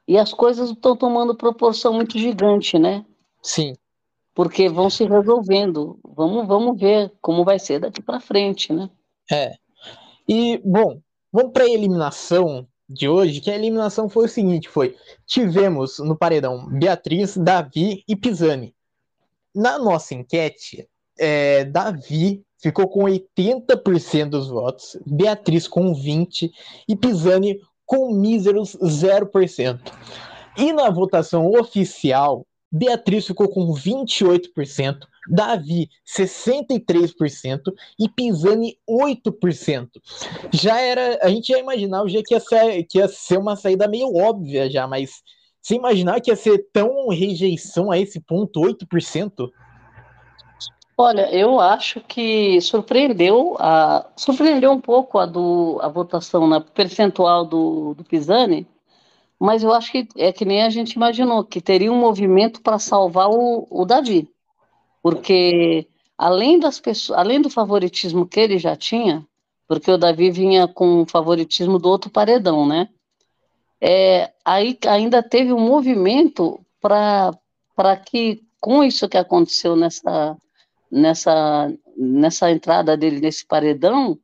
e 0.06 0.16
as 0.16 0.32
coisas 0.32 0.70
estão 0.70 0.96
tomando 0.96 1.34
proporção 1.34 1.92
muito 1.92 2.16
gigante, 2.16 2.78
né? 2.78 3.04
Sim 3.42 3.74
porque 4.34 4.68
vão 4.68 4.88
se 4.88 5.04
resolvendo. 5.04 5.98
Vamos, 6.04 6.46
vamos 6.46 6.80
ver 6.80 7.12
como 7.20 7.44
vai 7.44 7.58
ser 7.58 7.80
daqui 7.80 8.02
para 8.02 8.20
frente, 8.20 8.72
né? 8.72 8.88
É. 9.30 9.54
E, 10.28 10.60
bom, 10.64 11.00
vamos 11.32 11.52
para 11.52 11.64
a 11.64 11.70
eliminação 11.70 12.66
de 12.88 13.08
hoje, 13.08 13.40
que 13.40 13.50
a 13.50 13.54
eliminação 13.54 14.08
foi 14.08 14.26
o 14.26 14.28
seguinte, 14.28 14.68
foi, 14.68 14.96
tivemos 15.26 15.98
no 15.98 16.16
paredão 16.16 16.66
Beatriz, 16.68 17.36
Davi 17.36 18.04
e 18.06 18.14
Pisani. 18.14 18.74
Na 19.54 19.78
nossa 19.78 20.14
enquete, 20.14 20.88
é, 21.18 21.64
Davi 21.64 22.42
ficou 22.58 22.88
com 22.88 23.00
80% 23.00 24.28
dos 24.28 24.48
votos, 24.48 24.96
Beatriz 25.06 25.66
com 25.66 25.92
20% 25.94 26.50
e 26.88 26.96
Pisani 26.96 27.58
com 27.84 28.14
míseros 28.14 28.76
0%. 28.76 29.80
E 30.56 30.72
na 30.72 30.90
votação 30.90 31.50
oficial, 31.50 32.46
Beatriz 32.72 33.26
ficou 33.26 33.48
com 33.48 33.74
28%, 33.74 35.00
Davi 35.28 35.90
63% 36.06 37.60
e 37.98 38.08
Pisani 38.08 38.78
8%. 38.88 39.88
Já 40.52 40.80
era, 40.80 41.18
a 41.22 41.28
gente 41.28 41.48
já 41.48 41.58
imaginava 41.58 42.08
já 42.08 42.22
que 42.24 42.32
ia, 42.32 42.40
ser, 42.40 42.84
que 42.84 42.98
ia 42.98 43.08
ser 43.08 43.38
uma 43.38 43.56
saída 43.56 43.86
meio 43.86 44.16
óbvia 44.16 44.70
já, 44.70 44.86
mas 44.86 45.22
você 45.60 45.74
imaginar 45.74 46.20
que 46.20 46.30
ia 46.30 46.36
ser 46.36 46.66
tão 46.72 47.08
rejeição 47.08 47.90
a 47.90 47.98
esse 47.98 48.18
ponto, 48.18 48.60
8%? 48.60 49.50
Olha, 50.96 51.30
eu 51.34 51.60
acho 51.60 52.00
que 52.00 52.60
surpreendeu 52.60 53.56
a 53.58 54.06
surpreendeu 54.16 54.70
um 54.72 54.80
pouco 54.80 55.18
a 55.18 55.26
do 55.26 55.78
a 55.82 55.88
votação 55.88 56.46
na 56.46 56.60
percentual 56.60 57.44
do, 57.44 57.94
do 57.94 58.04
Pisani, 58.04 58.66
mas 59.42 59.64
eu 59.64 59.72
acho 59.72 59.90
que 59.90 60.06
é 60.16 60.32
que 60.32 60.44
nem 60.44 60.62
a 60.62 60.70
gente 60.70 60.92
imaginou, 60.92 61.42
que 61.42 61.60
teria 61.60 61.90
um 61.90 61.98
movimento 61.98 62.62
para 62.62 62.78
salvar 62.78 63.28
o, 63.28 63.66
o 63.68 63.84
Davi. 63.84 64.28
Porque 65.02 65.88
além 66.16 66.60
das 66.60 66.78
pessoas, 66.78 67.18
além 67.18 67.42
do 67.42 67.50
favoritismo 67.50 68.24
que 68.24 68.38
ele 68.38 68.56
já 68.56 68.76
tinha, 68.76 69.26
porque 69.66 69.90
o 69.90 69.98
Davi 69.98 70.30
vinha 70.30 70.68
com 70.68 71.02
o 71.02 71.06
favoritismo 71.06 71.76
do 71.80 71.88
outro 71.88 72.08
paredão, 72.08 72.64
né? 72.64 72.88
É, 73.80 74.32
aí 74.44 74.78
ainda 74.86 75.20
teve 75.24 75.52
um 75.52 75.58
movimento 75.58 76.64
para 76.80 77.96
que, 77.96 78.44
com 78.60 78.84
isso 78.84 79.08
que 79.08 79.18
aconteceu 79.18 79.74
nessa, 79.74 80.36
nessa, 80.88 81.74
nessa 81.96 82.48
entrada 82.48 82.96
dele 82.96 83.18
nesse 83.18 83.44
paredão, 83.44 84.16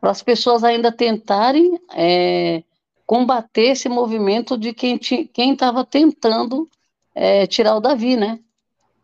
para 0.00 0.12
as 0.12 0.22
pessoas 0.22 0.62
ainda 0.62 0.92
tentarem 0.92 1.80
é, 1.92 2.62
combater 3.10 3.72
esse 3.72 3.88
movimento 3.88 4.56
de 4.56 4.72
quem 4.72 5.52
estava 5.52 5.84
tentando 5.84 6.70
é, 7.12 7.44
tirar 7.44 7.74
o 7.74 7.80
Davi, 7.80 8.14
né? 8.14 8.38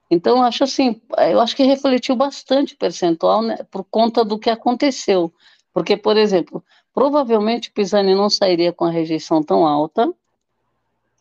Então, 0.09 0.45
acho 0.45 0.63
assim, 0.63 1.03
eu 1.29 1.41
acho 1.41 1.57
que 1.57 1.65
refletiu 1.65 2.15
bastante 2.15 2.77
percentual 2.77 3.43
né, 3.43 3.57
por 3.69 3.83
conta 3.83 4.25
do 4.25 4.39
que 4.39 4.49
aconteceu. 4.49 5.33
Porque, 5.75 5.97
por 5.97 6.17
exemplo, 6.17 6.65
provavelmente 6.95 7.73
Pisani 7.73 8.15
não 8.15 8.31
sairia 8.31 8.73
com 8.73 8.85
a 8.85 8.93
rejeição 8.93 9.43
tão 9.43 9.67
alta, 9.67 10.09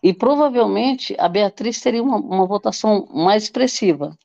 e 0.04 0.14
provavelmente 0.14 1.16
a 1.18 1.28
Beatriz 1.28 1.82
teria 1.82 2.04
uma, 2.04 2.18
uma 2.18 2.46
votação 2.46 3.08
mais 3.12 3.46
expressiva, 3.46 4.16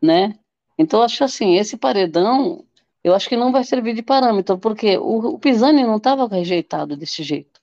né? 0.00 0.38
Então, 0.78 1.02
acho 1.02 1.24
assim, 1.24 1.56
esse 1.56 1.76
paredão, 1.76 2.64
eu 3.02 3.16
acho 3.16 3.28
que 3.28 3.36
não 3.36 3.50
vai 3.50 3.64
servir 3.64 3.94
de 3.94 4.02
parâmetro, 4.02 4.56
porque 4.58 4.96
o, 4.96 5.34
o 5.34 5.38
Pisani 5.40 5.82
não 5.82 5.96
estava 5.96 6.28
rejeitado 6.28 6.96
desse 6.96 7.24
jeito. 7.24 7.55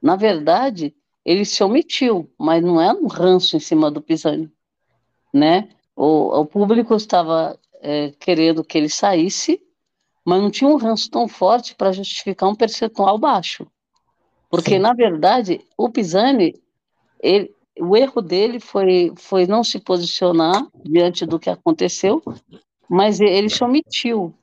Na 0.00 0.16
verdade, 0.16 0.94
ele 1.24 1.44
se 1.44 1.62
omitiu, 1.62 2.32
mas 2.38 2.62
não 2.62 2.80
é 2.80 2.92
um 2.92 3.06
ranço 3.06 3.56
em 3.56 3.60
cima 3.60 3.90
do 3.90 4.00
Pisani, 4.00 4.50
né? 5.32 5.68
O, 5.94 6.40
o 6.40 6.46
público 6.46 6.94
estava 6.94 7.58
é, 7.82 8.12
querendo 8.18 8.64
que 8.64 8.78
ele 8.78 8.88
saísse, 8.88 9.60
mas 10.24 10.40
não 10.40 10.50
tinha 10.50 10.70
um 10.70 10.76
ranço 10.76 11.10
tão 11.10 11.26
forte 11.28 11.74
para 11.74 11.92
justificar 11.92 12.48
um 12.48 12.54
percentual 12.54 13.18
baixo. 13.18 13.66
Porque, 14.48 14.72
Sim. 14.72 14.78
na 14.78 14.94
verdade, 14.94 15.60
o 15.76 15.90
Pisani, 15.90 16.54
ele, 17.20 17.54
o 17.78 17.96
erro 17.96 18.22
dele 18.22 18.60
foi, 18.60 19.12
foi 19.16 19.46
não 19.46 19.62
se 19.62 19.78
posicionar 19.78 20.66
diante 20.84 21.26
do 21.26 21.38
que 21.38 21.50
aconteceu, 21.50 22.22
mas 22.88 23.20
ele 23.20 23.50
se 23.50 23.62
omitiu, 23.62 24.34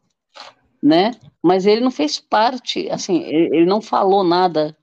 né? 0.82 1.12
Mas 1.42 1.66
ele 1.66 1.82
não 1.82 1.92
fez 1.92 2.20
parte, 2.20 2.90
assim, 2.90 3.24
ele, 3.24 3.58
ele 3.58 3.66
não 3.66 3.82
falou 3.82 4.24
nada 4.24 4.76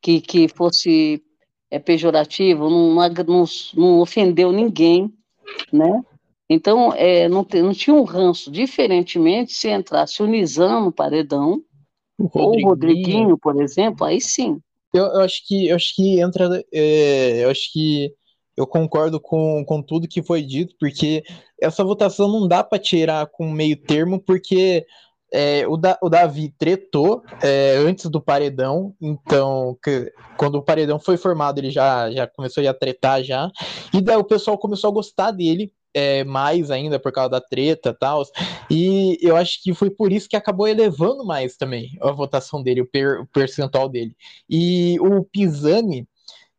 que, 0.00 0.20
que 0.20 0.48
fosse 0.48 1.22
é, 1.70 1.78
pejorativo, 1.78 2.68
não, 2.68 2.94
não, 2.94 3.44
não 3.74 4.00
ofendeu 4.00 4.52
ninguém, 4.52 5.12
né? 5.72 6.02
Então, 6.50 6.92
é, 6.94 7.28
não, 7.28 7.44
te, 7.44 7.60
não 7.60 7.74
tinha 7.74 7.94
um 7.94 8.04
ranço. 8.04 8.50
Diferentemente, 8.50 9.52
se 9.52 9.68
entrasse 9.68 10.22
o 10.22 10.26
Nizam 10.26 10.84
no 10.84 10.92
paredão, 10.92 11.62
o 12.18 12.28
ou 12.32 12.56
o 12.56 12.68
Rodriguinho, 12.68 13.36
por 13.36 13.60
exemplo, 13.60 14.06
aí 14.06 14.20
sim. 14.20 14.58
Eu, 14.94 15.04
eu, 15.04 15.20
acho 15.20 15.46
que 15.46 15.68
eu 15.68 15.76
acho 15.76 15.94
que 15.94 16.20
entra. 16.20 16.64
É, 16.72 17.44
eu 17.44 17.50
acho 17.50 17.70
que 17.70 18.10
eu 18.56 18.66
concordo 18.66 19.20
com, 19.20 19.62
com 19.64 19.82
tudo 19.82 20.08
que 20.08 20.22
foi 20.22 20.42
dito, 20.42 20.74
porque 20.80 21.22
essa 21.60 21.84
votação 21.84 22.26
não 22.28 22.48
dá 22.48 22.64
para 22.64 22.78
tirar 22.78 23.26
com 23.26 23.50
meio 23.50 23.76
termo, 23.76 24.18
porque 24.18 24.86
é, 25.32 25.66
o, 25.66 25.76
da, 25.76 25.98
o, 26.02 26.08
Davi 26.08 26.54
tretou 26.58 27.22
é, 27.42 27.76
antes 27.76 28.06
do 28.06 28.20
paredão, 28.20 28.94
então 29.00 29.76
que, 29.82 30.12
quando 30.36 30.56
o 30.56 30.62
paredão 30.62 30.98
foi 30.98 31.16
formado, 31.16 31.58
ele 31.58 31.70
já, 31.70 32.10
já 32.10 32.26
começou 32.26 32.66
a 32.66 32.74
tretar 32.74 33.22
já, 33.22 33.50
e 33.92 34.00
daí 34.00 34.16
o 34.16 34.24
pessoal 34.24 34.56
começou 34.56 34.90
a 34.90 34.94
gostar 34.94 35.30
dele 35.30 35.72
é, 35.94 36.22
mais 36.24 36.70
ainda 36.70 36.98
por 36.98 37.12
causa 37.12 37.30
da 37.30 37.40
treta 37.40 37.92
tal. 37.98 38.22
E 38.70 39.18
eu 39.20 39.36
acho 39.36 39.62
que 39.62 39.74
foi 39.74 39.90
por 39.90 40.12
isso 40.12 40.28
que 40.28 40.36
acabou 40.36 40.68
elevando 40.68 41.24
mais 41.24 41.56
também 41.56 41.90
a 42.00 42.12
votação 42.12 42.62
dele, 42.62 42.82
o, 42.82 42.86
per, 42.86 43.22
o 43.22 43.26
percentual 43.26 43.88
dele. 43.88 44.14
E 44.48 44.98
o 45.00 45.24
Pisani, 45.24 46.06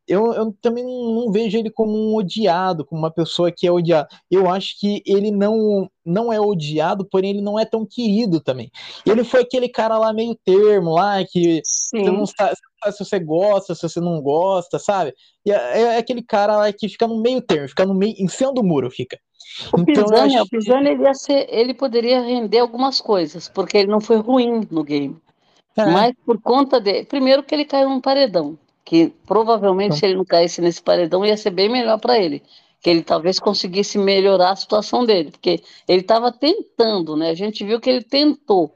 eu, 0.10 0.34
eu 0.34 0.52
também 0.60 0.84
não 0.84 1.32
vejo 1.32 1.56
ele 1.56 1.70
como 1.70 1.92
um 1.96 2.16
odiado, 2.16 2.84
como 2.84 3.00
uma 3.00 3.12
pessoa 3.12 3.52
que 3.52 3.68
é 3.68 3.72
odiada. 3.72 4.08
Eu 4.30 4.50
acho 4.50 4.80
que 4.80 5.04
ele 5.06 5.30
não, 5.30 5.88
não 6.04 6.34
é 6.34 6.42
odiado, 6.42 7.06
porém 7.06 7.30
ele 7.30 7.42
não 7.42 7.60
é 7.60 7.64
tão 7.64 7.86
querido 7.86 8.42
também. 8.42 8.72
Ele 9.06 9.24
foi 9.24 9.42
aquele 9.42 9.70
cara 9.70 10.00
lá 10.00 10.12
meio 10.12 10.36
termo, 10.44 10.94
lá, 10.94 11.24
que 11.24 11.62
Sim. 11.64 12.04
você 12.04 12.12
não 12.12 12.26
sabe, 12.26 12.56
se 12.92 13.06
você 13.06 13.20
gosta, 13.20 13.76
se 13.76 13.84
você 13.84 14.00
não 14.00 14.20
gosta, 14.20 14.80
sabe? 14.80 15.14
E 15.46 15.52
é, 15.52 15.82
é, 15.82 15.98
aquele 15.98 16.24
cara 16.24 16.58
lá 16.58 16.74
que 16.74 16.90
fica 16.90 17.08
no 17.08 17.22
meio 17.22 17.40
termo, 17.40 17.70
fica 17.70 17.86
no 17.86 17.94
meio, 17.94 18.16
em 18.18 18.28
cima 18.28 18.52
do 18.52 18.64
muro, 18.64 18.90
fica. 18.90 19.20
O 19.72 19.82
então, 19.82 20.06
Pisani, 20.06 20.38
acho... 20.38 20.48
o 20.52 20.88
ele, 20.88 21.14
ser, 21.14 21.48
ele 21.54 21.74
poderia 21.76 22.22
render 22.22 22.58
algumas 22.58 23.00
coisas, 23.00 23.48
porque 23.48 23.78
ele 23.78 23.92
não 23.92 24.02
foi 24.02 24.18
ruim 24.18 24.68
no 24.72 24.84
game. 24.84 25.16
É. 25.78 25.86
Mas 25.86 26.14
por 26.26 26.42
conta 26.42 26.82
de. 26.82 27.04
Primeiro 27.06 27.44
que 27.44 27.54
ele 27.54 27.66
caiu 27.66 27.90
num 27.90 28.02
paredão 28.02 28.58
que 28.90 29.14
provavelmente 29.28 29.90
então. 29.90 30.00
se 30.00 30.06
ele 30.08 30.16
não 30.16 30.26
caísse 30.26 30.62
nesse 30.62 30.82
paredão 30.82 31.24
ia 31.24 31.38
ser 31.38 31.52
bem 31.52 31.70
melhor 31.70 32.00
para 32.00 32.18
ele, 32.18 32.42
que 32.82 32.90
ele 32.90 33.04
talvez 33.04 33.40
conseguisse 33.40 34.00
melhorar 34.00 34.50
a 34.50 34.56
situação 34.56 35.06
dele, 35.06 35.30
porque 35.30 35.62
ele 35.88 36.02
estava 36.02 36.32
tentando, 36.32 37.16
né? 37.16 37.30
A 37.30 37.36
gente 37.36 37.64
viu 37.64 37.80
que 37.80 37.88
ele 37.88 38.04
tentou, 38.04 38.74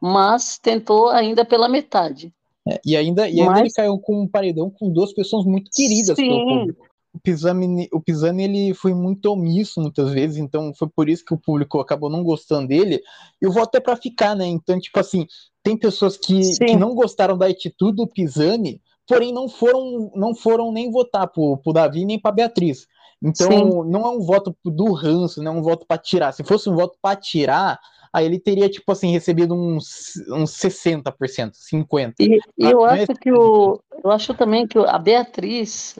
mas 0.00 0.56
tentou 0.56 1.08
ainda 1.08 1.44
pela 1.44 1.68
metade. 1.68 2.32
É, 2.68 2.80
e 2.86 2.96
ainda, 2.96 3.28
e 3.28 3.40
ainda 3.40 3.50
mas... 3.50 3.60
ele 3.62 3.70
caiu 3.72 3.98
com 3.98 4.22
um 4.22 4.28
paredão 4.28 4.70
com 4.70 4.88
duas 4.88 5.12
pessoas 5.12 5.44
muito 5.44 5.68
queridas 5.74 6.14
Sim. 6.14 6.28
pelo 6.28 6.46
público. 6.46 6.86
O 7.12 7.18
Pisani, 7.18 7.88
o 7.92 8.00
Pisani 8.00 8.44
ele 8.44 8.74
foi 8.74 8.94
muito 8.94 9.26
omisso 9.26 9.80
muitas 9.80 10.12
vezes, 10.12 10.36
então 10.36 10.72
foi 10.78 10.88
por 10.88 11.08
isso 11.08 11.24
que 11.24 11.34
o 11.34 11.40
público 11.40 11.80
acabou 11.80 12.08
não 12.08 12.22
gostando 12.22 12.68
dele. 12.68 13.00
E 13.42 13.48
o 13.48 13.52
voto 13.52 13.74
é 13.74 13.80
para 13.80 13.96
ficar, 13.96 14.36
né? 14.36 14.46
Então, 14.46 14.78
tipo 14.78 15.00
assim, 15.00 15.26
tem 15.60 15.76
pessoas 15.76 16.16
que, 16.16 16.40
que 16.56 16.76
não 16.76 16.94
gostaram 16.94 17.36
da 17.36 17.46
atitude 17.46 17.96
do 17.96 18.06
Pisani, 18.06 18.80
porém 19.06 19.32
não 19.32 19.48
foram, 19.48 20.10
não 20.14 20.34
foram 20.34 20.72
nem 20.72 20.90
votar 20.90 21.26
pro, 21.28 21.56
pro 21.58 21.72
Davi 21.72 22.04
nem 22.04 22.18
para 22.18 22.32
Beatriz. 22.32 22.86
Então 23.22 23.50
Sim. 23.50 23.90
não 23.90 24.02
é 24.02 24.10
um 24.10 24.20
voto 24.20 24.54
do 24.64 24.92
ranço, 24.92 25.42
não 25.42 25.54
é 25.54 25.54
um 25.56 25.62
voto 25.62 25.86
para 25.86 25.98
tirar. 25.98 26.32
Se 26.32 26.44
fosse 26.44 26.68
um 26.68 26.74
voto 26.74 26.98
para 27.00 27.16
tirar, 27.16 27.80
aí 28.12 28.26
ele 28.26 28.38
teria, 28.38 28.68
tipo 28.68 28.90
assim, 28.92 29.10
recebido 29.10 29.54
uns, 29.54 30.14
uns 30.28 30.50
60%, 30.52 31.52
50%. 31.52 32.14
E, 32.20 32.38
e 32.58 32.70
eu 32.70 32.84
ah, 32.84 32.92
acho 32.92 33.12
é... 33.12 33.14
que 33.14 33.32
o. 33.32 33.80
Eu 34.04 34.10
acho 34.10 34.34
também 34.34 34.66
que 34.66 34.78
a 34.78 34.98
Beatriz, 34.98 35.98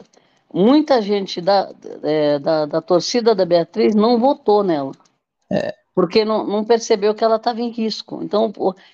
muita 0.53 1.01
gente 1.01 1.41
da, 1.41 1.73
é, 2.03 2.39
da, 2.39 2.65
da, 2.65 2.81
torcida 2.81 3.33
da 3.33 3.45
Beatriz 3.45 3.95
não 3.95 4.19
votou 4.19 4.63
nela. 4.63 4.91
É. 5.51 5.73
Porque 5.95 6.23
não, 6.23 6.45
não 6.45 6.63
percebeu 6.63 7.15
que 7.15 7.23
ela 7.23 7.37
estava 7.37 7.59
em 7.59 7.71
risco. 7.71 8.21
Então, 8.21 8.53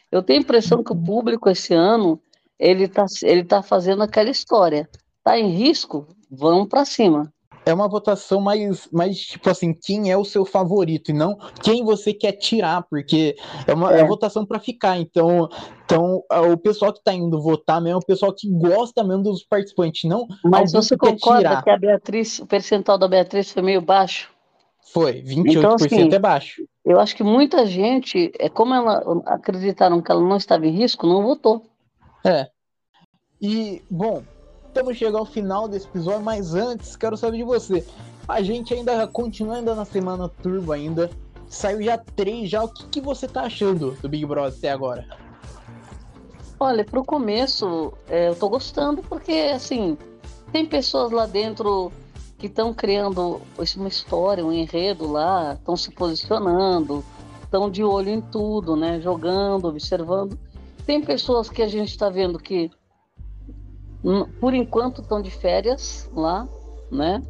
eu 0.10 0.24
tenho 0.24 0.40
a 0.40 0.42
impressão 0.42 0.82
que 0.82 0.94
o 0.94 0.96
público 0.96 1.50
esse 1.50 1.74
ano 1.74 2.18
ele 2.64 2.86
está 2.86 3.06
ele 3.24 3.44
tá 3.44 3.62
fazendo 3.62 4.02
aquela 4.04 4.30
história. 4.30 4.90
Está 5.18 5.38
em 5.38 5.50
risco? 5.50 6.08
Vamos 6.32 6.70
para 6.70 6.86
cima. 6.86 7.32
É 7.66 7.74
uma 7.74 7.88
votação 7.88 8.42
mais, 8.42 8.90
mais, 8.92 9.18
tipo 9.20 9.50
assim, 9.50 9.74
quem 9.74 10.12
é 10.12 10.18
o 10.18 10.26
seu 10.26 10.46
favorito 10.46 11.12
e 11.12 11.14
não 11.14 11.38
quem 11.62 11.84
você 11.84 12.14
quer 12.14 12.34
tirar, 12.34 12.84
porque 12.90 13.38
é 13.66 13.74
uma, 13.74 13.96
é. 13.96 14.02
é 14.02 14.06
votação 14.06 14.46
para 14.46 14.60
ficar. 14.60 14.98
Então, 14.98 15.48
então, 15.86 16.22
o 16.52 16.58
pessoal 16.58 16.92
que 16.92 17.00
está 17.00 17.14
indo 17.14 17.42
votar 17.42 17.82
mesmo 17.82 18.00
é 18.00 18.04
o 18.04 18.06
pessoal 18.06 18.34
que 18.34 18.50
gosta 18.50 19.04
mesmo 19.04 19.24
dos 19.24 19.46
participantes, 19.46 20.10
não. 20.10 20.28
Mas 20.44 20.74
você 20.74 20.98
que 20.98 21.06
concorda 21.06 21.62
que 21.62 21.70
a 21.70 21.78
Beatriz, 21.78 22.40
o 22.40 22.46
percentual 22.46 22.98
da 22.98 23.08
Beatriz 23.08 23.52
foi 23.52 23.62
meio 23.62 23.82
baixo? 23.82 24.30
Foi, 24.92 25.22
28% 25.22 25.58
então, 25.58 25.76
assim, 25.76 26.14
é 26.14 26.20
baixo. 26.20 26.64
Eu 26.86 27.00
acho 27.00 27.16
que 27.16 27.24
muita 27.24 27.66
gente, 27.66 28.32
é 28.38 28.50
como 28.50 28.74
ela 28.74 29.02
acreditaram 29.26 30.02
que 30.02 30.12
ela 30.12 30.22
não 30.22 30.36
estava 30.36 30.68
em 30.68 30.72
risco, 30.72 31.08
não 31.08 31.24
votou. 31.24 31.64
É. 32.26 32.50
E, 33.44 33.82
bom, 33.92 34.24
estamos 34.70 34.96
chegando 34.96 35.18
ao 35.18 35.26
final 35.26 35.68
desse 35.68 35.86
episódio, 35.86 36.22
mas 36.22 36.56
antes, 36.56 36.96
quero 36.96 37.18
saber 37.18 37.40
de 37.40 37.44
você. 37.44 37.86
A 38.26 38.42
gente 38.42 38.74
ainda 38.74 39.06
continua 39.06 39.58
ainda 39.58 39.76
na 39.76 39.84
semana 39.84 40.30
turbo 40.30 40.72
ainda. 40.72 41.10
Saiu 41.50 41.84
já 41.84 41.98
três 41.98 42.50
já. 42.50 42.64
O 42.64 42.70
que, 42.70 42.86
que 42.88 43.02
você 43.02 43.28
tá 43.28 43.42
achando 43.42 43.98
do 44.02 44.08
Big 44.08 44.26
Brother 44.26 44.58
até 44.58 44.72
agora? 44.72 45.06
Olha, 46.58 46.86
pro 46.86 47.04
começo, 47.04 47.92
é, 48.08 48.30
eu 48.30 48.36
tô 48.36 48.48
gostando 48.48 49.04
porque, 49.04 49.52
assim, 49.54 49.98
tem 50.54 50.66
pessoas 50.66 51.12
lá 51.12 51.26
dentro 51.26 51.92
que 52.38 52.48
estão 52.48 52.74
criando 52.74 53.42
uma 53.76 53.88
história, 53.90 54.46
um 54.46 54.54
enredo 54.54 55.12
lá, 55.12 55.56
estão 55.56 55.76
se 55.76 55.92
posicionando, 55.92 57.04
estão 57.44 57.70
de 57.70 57.84
olho 57.84 58.08
em 58.08 58.22
tudo, 58.22 58.78
né? 58.78 59.02
Jogando, 59.02 59.68
observando. 59.68 60.40
Tem 60.86 61.02
pessoas 61.02 61.50
que 61.50 61.62
a 61.62 61.68
gente 61.68 61.90
está 61.90 62.10
vendo 62.10 62.40
que, 62.40 62.72
por 64.40 64.54
enquanto, 64.54 65.02
estão 65.02 65.22
de 65.22 65.32
férias 65.32 66.10
lá, 66.14 66.48
né? 66.92 67.22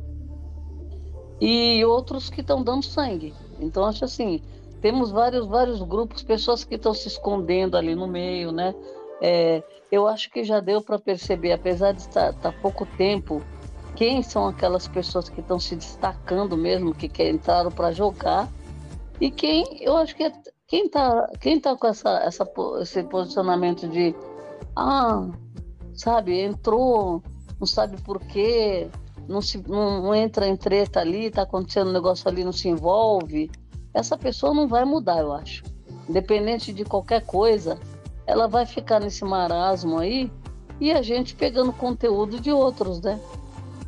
E 1.39 1.83
outros 1.86 2.29
que 2.29 2.41
estão 2.41 2.63
dando 2.63 2.83
sangue. 2.83 3.33
Então, 3.59 3.86
acho 3.86 4.05
assim, 4.05 4.41
temos 4.81 5.12
vários, 5.12 5.45
vários 5.45 5.81
grupos, 5.81 6.23
pessoas 6.23 6.63
que 6.63 6.75
estão 6.75 6.93
se 6.93 7.07
escondendo 7.07 7.77
ali 7.77 7.95
no 7.95 8.07
meio, 8.07 8.51
né? 8.51 8.73
É, 9.21 9.63
eu 9.91 10.07
acho 10.07 10.29
que 10.31 10.43
já 10.43 10.59
deu 10.59 10.81
para 10.81 10.97
perceber, 10.97 11.53
apesar 11.53 11.93
de 11.93 12.01
estar 12.01 12.33
tá, 12.33 12.51
pouco 12.51 12.86
tempo, 12.97 13.41
quem 13.95 14.23
são 14.23 14.47
aquelas 14.47 14.88
pessoas 14.88 15.29
que 15.29 15.39
estão 15.39 15.59
se 15.59 15.75
destacando 15.75 16.57
mesmo, 16.57 16.93
que, 16.93 17.07
que 17.07 17.29
entraram 17.29 17.71
para 17.71 17.91
jogar, 17.91 18.49
e 19.21 19.29
quem 19.29 19.63
eu 19.81 19.95
acho 19.95 20.15
que 20.15 20.23
é 20.23 20.33
quem 20.67 20.89
tá, 20.89 21.29
quem 21.39 21.59
tá 21.59 21.75
com 21.75 21.88
essa, 21.88 22.09
essa, 22.23 22.51
esse 22.81 23.03
posicionamento 23.03 23.88
de 23.88 24.15
ah, 24.75 25.29
sabe, 25.95 26.39
entrou, 26.39 27.23
não 27.60 27.67
sabe 27.67 28.01
por 28.01 28.19
quê, 28.19 28.89
não, 29.27 29.41
se, 29.41 29.62
não, 29.67 30.03
não 30.03 30.15
entra 30.15 30.47
em 30.47 30.56
treta 30.56 30.99
ali, 30.99 31.29
tá 31.29 31.43
acontecendo 31.43 31.89
um 31.89 31.93
negócio 31.93 32.27
ali, 32.27 32.43
não 32.43 32.51
se 32.51 32.67
envolve, 32.67 33.49
essa 33.93 34.17
pessoa 34.17 34.53
não 34.53 34.67
vai 34.67 34.86
mudar, 34.86 35.19
eu 35.19 35.32
acho. 35.32 35.63
Independente 36.10 36.73
de 36.73 36.84
qualquer 36.84 37.25
coisa, 37.25 37.79
ela 38.25 38.47
vai 38.47 38.65
ficar 38.65 38.99
nesse 38.99 39.23
marasmo 39.23 39.99
aí 39.99 40.32
e 40.79 40.91
a 40.91 41.01
gente 41.01 41.36
pegando 41.36 41.71
conteúdo 41.71 42.39
de 42.39 42.51
outros, 42.51 43.01
né? 43.01 43.19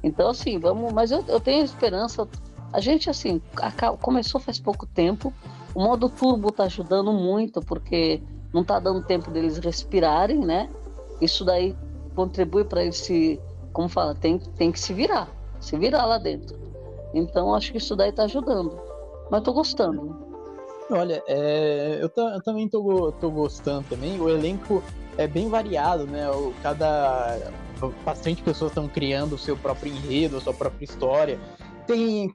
Então, 0.03 0.29
assim, 0.29 0.59
vamos. 0.59 0.93
Mas 0.93 1.11
eu, 1.11 1.23
eu 1.27 1.39
tenho 1.39 1.65
esperança. 1.65 2.27
A 2.71 2.79
gente, 2.79 3.09
assim, 3.09 3.41
começou 4.01 4.39
faz 4.39 4.59
pouco 4.59 4.85
tempo, 4.85 5.33
o 5.73 5.81
modo 5.81 6.09
turbo 6.09 6.49
está 6.49 6.65
ajudando 6.65 7.11
muito, 7.11 7.59
porque 7.61 8.21
não 8.53 8.61
está 8.61 8.79
dando 8.79 9.03
tempo 9.03 9.31
deles 9.31 9.57
respirarem, 9.57 10.39
né? 10.39 10.69
Isso 11.19 11.43
daí 11.43 11.75
contribui 12.15 12.63
para 12.63 12.83
eles 12.83 12.97
se, 12.97 13.39
como 13.73 13.89
fala, 13.89 14.15
tem, 14.15 14.39
tem 14.39 14.71
que 14.71 14.79
se 14.79 14.93
virar, 14.93 15.29
se 15.59 15.77
virar 15.77 16.05
lá 16.05 16.17
dentro. 16.17 16.57
Então 17.13 17.53
acho 17.53 17.71
que 17.71 17.77
isso 17.77 17.95
daí 17.95 18.09
está 18.09 18.23
ajudando. 18.23 18.79
Mas 19.29 19.39
estou 19.39 19.53
gostando. 19.53 20.25
Olha, 20.89 21.23
é, 21.27 21.99
eu, 22.01 22.11
eu, 22.15 22.43
também 22.43 22.67
tô 22.69 22.81
gostando 23.31 23.85
também. 23.89 24.19
O 24.19 24.29
elenco 24.29 24.83
é 25.17 25.27
bem 25.27 25.49
variado, 25.49 26.05
né? 26.05 26.29
O, 26.29 26.53
cada 26.61 27.39
bastante 28.03 28.41
pessoas 28.41 28.71
estão 28.71 28.87
criando 28.87 29.33
o 29.33 29.37
seu 29.37 29.57
próprio 29.57 29.91
enredo, 29.91 30.37
a 30.37 30.41
sua 30.41 30.53
própria 30.53 30.85
história. 30.85 31.39
Tem 31.87 32.33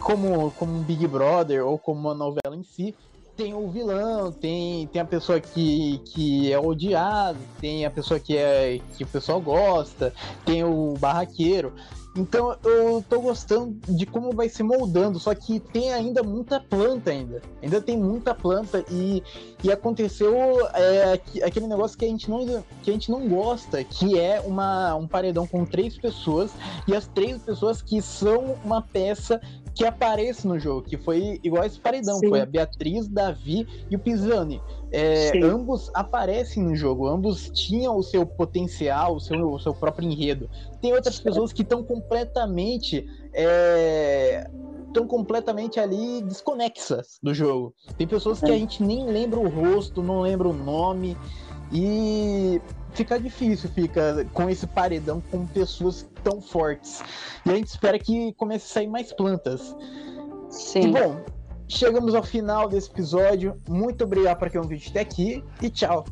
como, 0.00 0.50
como 0.52 0.72
um 0.72 0.82
Big 0.82 1.06
Brother 1.06 1.66
ou 1.66 1.78
como 1.78 2.00
uma 2.00 2.14
novela 2.14 2.56
em 2.56 2.62
si, 2.62 2.94
tem 3.36 3.54
o 3.54 3.68
vilão, 3.68 4.30
tem, 4.30 4.86
tem 4.88 5.02
a 5.02 5.04
pessoa 5.04 5.40
que, 5.40 5.98
que 6.04 6.52
é 6.52 6.58
odiada, 6.58 7.38
tem 7.60 7.84
a 7.84 7.90
pessoa 7.90 8.20
que 8.20 8.36
é 8.36 8.80
que 8.96 9.04
o 9.04 9.06
pessoal 9.06 9.40
gosta, 9.40 10.12
tem 10.44 10.64
o 10.64 10.94
barraqueiro. 10.98 11.72
Então 12.16 12.56
eu 12.62 13.04
tô 13.08 13.20
gostando 13.20 13.76
de 13.88 14.06
como 14.06 14.30
vai 14.30 14.48
se 14.48 14.62
moldando, 14.62 15.18
só 15.18 15.34
que 15.34 15.58
tem 15.58 15.92
ainda 15.92 16.22
muita 16.22 16.60
planta 16.60 17.10
ainda. 17.10 17.42
Ainda 17.60 17.80
tem 17.80 17.96
muita 17.96 18.32
planta 18.32 18.84
e, 18.88 19.20
e 19.64 19.72
aconteceu 19.72 20.32
é, 20.74 21.20
aquele 21.44 21.66
negócio 21.66 21.98
que 21.98 22.04
a, 22.04 22.08
gente 22.08 22.30
não, 22.30 22.62
que 22.82 22.90
a 22.90 22.92
gente 22.92 23.10
não 23.10 23.28
gosta, 23.28 23.82
que 23.82 24.16
é 24.16 24.40
uma, 24.40 24.94
um 24.94 25.08
paredão 25.08 25.44
com 25.44 25.64
três 25.64 25.98
pessoas 25.98 26.52
e 26.86 26.94
as 26.94 27.08
três 27.08 27.42
pessoas 27.42 27.82
que 27.82 28.00
são 28.00 28.56
uma 28.64 28.80
peça 28.80 29.40
que 29.74 29.84
aparece 29.84 30.46
no 30.46 30.58
jogo, 30.58 30.82
que 30.82 30.96
foi 30.96 31.40
igual 31.42 31.64
esse 31.64 31.80
paredão, 31.80 32.18
Sim. 32.18 32.28
foi 32.28 32.40
a 32.40 32.46
Beatriz, 32.46 33.08
Davi 33.08 33.66
e 33.90 33.96
o 33.96 33.98
Pisani. 33.98 34.62
É, 34.92 35.32
ambos 35.42 35.90
aparecem 35.92 36.62
no 36.62 36.76
jogo, 36.76 37.08
ambos 37.08 37.50
tinham 37.50 37.96
o 37.96 38.02
seu 38.02 38.24
potencial, 38.24 39.16
o 39.16 39.20
seu, 39.20 39.50
o 39.50 39.58
seu 39.58 39.74
próprio 39.74 40.08
enredo. 40.08 40.48
Tem 40.80 40.92
outras 40.92 41.18
pessoas 41.18 41.52
que 41.52 41.62
estão 41.62 41.82
completamente. 41.82 43.04
estão 43.32 45.04
é, 45.04 45.06
completamente 45.08 45.80
ali 45.80 46.22
desconexas 46.22 47.18
do 47.20 47.34
jogo. 47.34 47.74
Tem 47.98 48.06
pessoas 48.06 48.38
que 48.38 48.50
a 48.50 48.56
gente 48.56 48.80
nem 48.80 49.04
lembra 49.04 49.40
o 49.40 49.48
rosto, 49.48 50.00
não 50.00 50.20
lembra 50.20 50.48
o 50.48 50.52
nome. 50.52 51.16
E 51.72 52.60
fica 52.94 53.18
difícil, 53.18 53.68
fica 53.70 54.26
com 54.32 54.48
esse 54.48 54.66
paredão 54.66 55.22
com 55.30 55.46
pessoas 55.46 56.08
tão 56.22 56.40
fortes. 56.40 57.02
E 57.44 57.50
a 57.50 57.54
gente 57.54 57.68
espera 57.68 57.98
que 57.98 58.32
comece 58.34 58.64
a 58.66 58.74
sair 58.74 58.86
mais 58.86 59.12
plantas. 59.12 59.76
Sim. 60.48 60.80
E 60.80 60.92
bom, 60.92 61.22
chegamos 61.68 62.14
ao 62.14 62.22
final 62.22 62.68
desse 62.68 62.90
episódio. 62.90 63.56
Muito 63.68 64.04
obrigado 64.04 64.38
para 64.38 64.48
quem 64.48 64.60
ouviu 64.60 64.78
até 64.88 65.00
aqui 65.00 65.44
e 65.60 65.68
tchau. 65.68 66.04